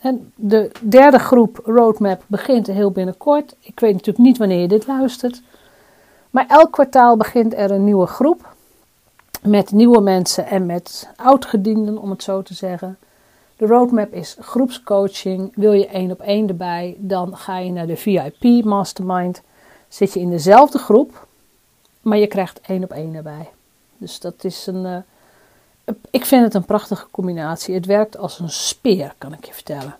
En 0.00 0.32
de 0.34 0.70
derde 0.80 1.18
groep 1.18 1.60
Roadmap 1.64 2.22
begint 2.26 2.66
heel 2.66 2.90
binnenkort. 2.90 3.54
Ik 3.60 3.80
weet 3.80 3.92
natuurlijk 3.92 4.24
niet 4.24 4.38
wanneer 4.38 4.60
je 4.60 4.68
dit 4.68 4.86
luistert. 4.86 5.42
Maar 6.30 6.46
elk 6.48 6.72
kwartaal 6.72 7.16
begint 7.16 7.54
er 7.54 7.70
een 7.70 7.84
nieuwe 7.84 8.06
groep. 8.06 8.53
Met 9.48 9.72
nieuwe 9.72 10.00
mensen 10.00 10.46
en 10.46 10.66
met 10.66 11.08
oudgedienden, 11.16 11.98
om 11.98 12.10
het 12.10 12.22
zo 12.22 12.42
te 12.42 12.54
zeggen. 12.54 12.98
De 13.56 13.66
roadmap 13.66 14.12
is 14.12 14.36
groepscoaching. 14.40 15.52
Wil 15.54 15.72
je 15.72 15.86
één 15.86 16.10
op 16.10 16.20
één 16.20 16.48
erbij, 16.48 16.96
dan 16.98 17.36
ga 17.36 17.58
je 17.58 17.70
naar 17.70 17.86
de 17.86 17.96
VIP 17.96 18.64
Mastermind. 18.64 19.42
Zit 19.88 20.12
je 20.12 20.20
in 20.20 20.30
dezelfde 20.30 20.78
groep, 20.78 21.26
maar 22.00 22.18
je 22.18 22.26
krijgt 22.26 22.60
één 22.60 22.82
op 22.84 22.90
één 22.90 23.14
erbij. 23.14 23.50
Dus 23.96 24.20
dat 24.20 24.44
is 24.44 24.66
een. 24.66 24.84
Uh, 24.84 25.94
ik 26.10 26.24
vind 26.24 26.44
het 26.44 26.54
een 26.54 26.64
prachtige 26.64 27.06
combinatie. 27.10 27.74
Het 27.74 27.86
werkt 27.86 28.16
als 28.16 28.38
een 28.38 28.50
speer, 28.50 29.14
kan 29.18 29.32
ik 29.32 29.44
je 29.44 29.52
vertellen. 29.52 29.96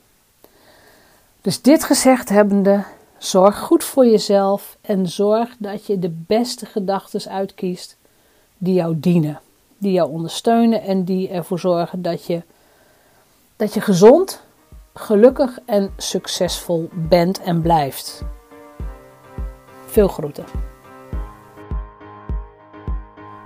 Dus 1.40 1.62
dit 1.62 1.84
gezegd 1.84 2.28
hebbende, 2.28 2.84
zorg 3.18 3.58
goed 3.58 3.84
voor 3.84 4.06
jezelf 4.06 4.76
en 4.80 5.08
zorg 5.08 5.56
dat 5.58 5.86
je 5.86 5.98
de 5.98 6.14
beste 6.26 6.66
gedachten 6.66 7.30
uitkiest 7.30 7.96
die 8.64 8.74
jou 8.74 9.00
dienen, 9.00 9.40
die 9.78 9.92
jou 9.92 10.10
ondersteunen 10.10 10.82
en 10.82 11.04
die 11.04 11.28
ervoor 11.28 11.58
zorgen 11.58 12.02
dat 12.02 12.26
je, 12.26 12.42
dat 13.56 13.74
je 13.74 13.80
gezond, 13.80 14.42
gelukkig 14.94 15.58
en 15.66 15.90
succesvol 15.96 16.88
bent 16.92 17.42
en 17.42 17.62
blijft. 17.62 18.22
Veel 19.86 20.08
groeten. 20.08 20.44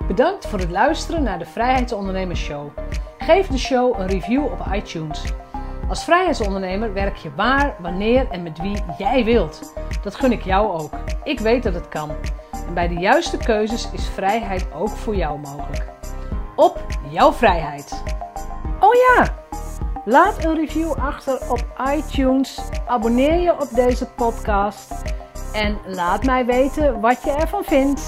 Bedankt 0.07 0.45
voor 0.45 0.59
het 0.59 0.71
luisteren 0.71 1.23
naar 1.23 1.39
de 1.39 1.45
Vrijheidsondernemers 1.45 2.39
Show. 2.39 2.69
Geef 3.17 3.47
de 3.47 3.57
show 3.57 3.99
een 3.99 4.07
review 4.07 4.43
op 4.45 4.65
iTunes. 4.73 5.23
Als 5.89 6.03
vrijheidsondernemer 6.03 6.93
werk 6.93 7.15
je 7.15 7.29
waar, 7.35 7.75
wanneer 7.79 8.27
en 8.31 8.43
met 8.43 8.59
wie 8.59 8.83
jij 8.97 9.23
wilt. 9.25 9.73
Dat 10.03 10.15
gun 10.15 10.31
ik 10.31 10.43
jou 10.43 10.79
ook. 10.81 10.91
Ik 11.23 11.39
weet 11.39 11.63
dat 11.63 11.73
het 11.73 11.89
kan. 11.89 12.09
Bij 12.73 12.87
de 12.87 12.99
juiste 12.99 13.37
keuzes 13.37 13.89
is 13.91 14.07
vrijheid 14.07 14.67
ook 14.73 14.89
voor 14.89 15.15
jou 15.15 15.39
mogelijk. 15.39 15.85
Op 16.55 16.85
jouw 17.09 17.31
vrijheid. 17.31 18.03
Oh 18.79 18.93
ja, 18.93 19.25
laat 20.05 20.43
een 20.43 20.55
review 20.55 20.91
achter 20.91 21.39
op 21.49 21.65
iTunes. 21.95 22.59
Abonneer 22.87 23.39
je 23.39 23.61
op 23.61 23.69
deze 23.73 24.05
podcast. 24.05 24.91
En 25.53 25.77
laat 25.85 26.23
mij 26.23 26.45
weten 26.45 26.99
wat 26.99 27.23
je 27.23 27.31
ervan 27.31 27.63
vindt. 27.63 28.01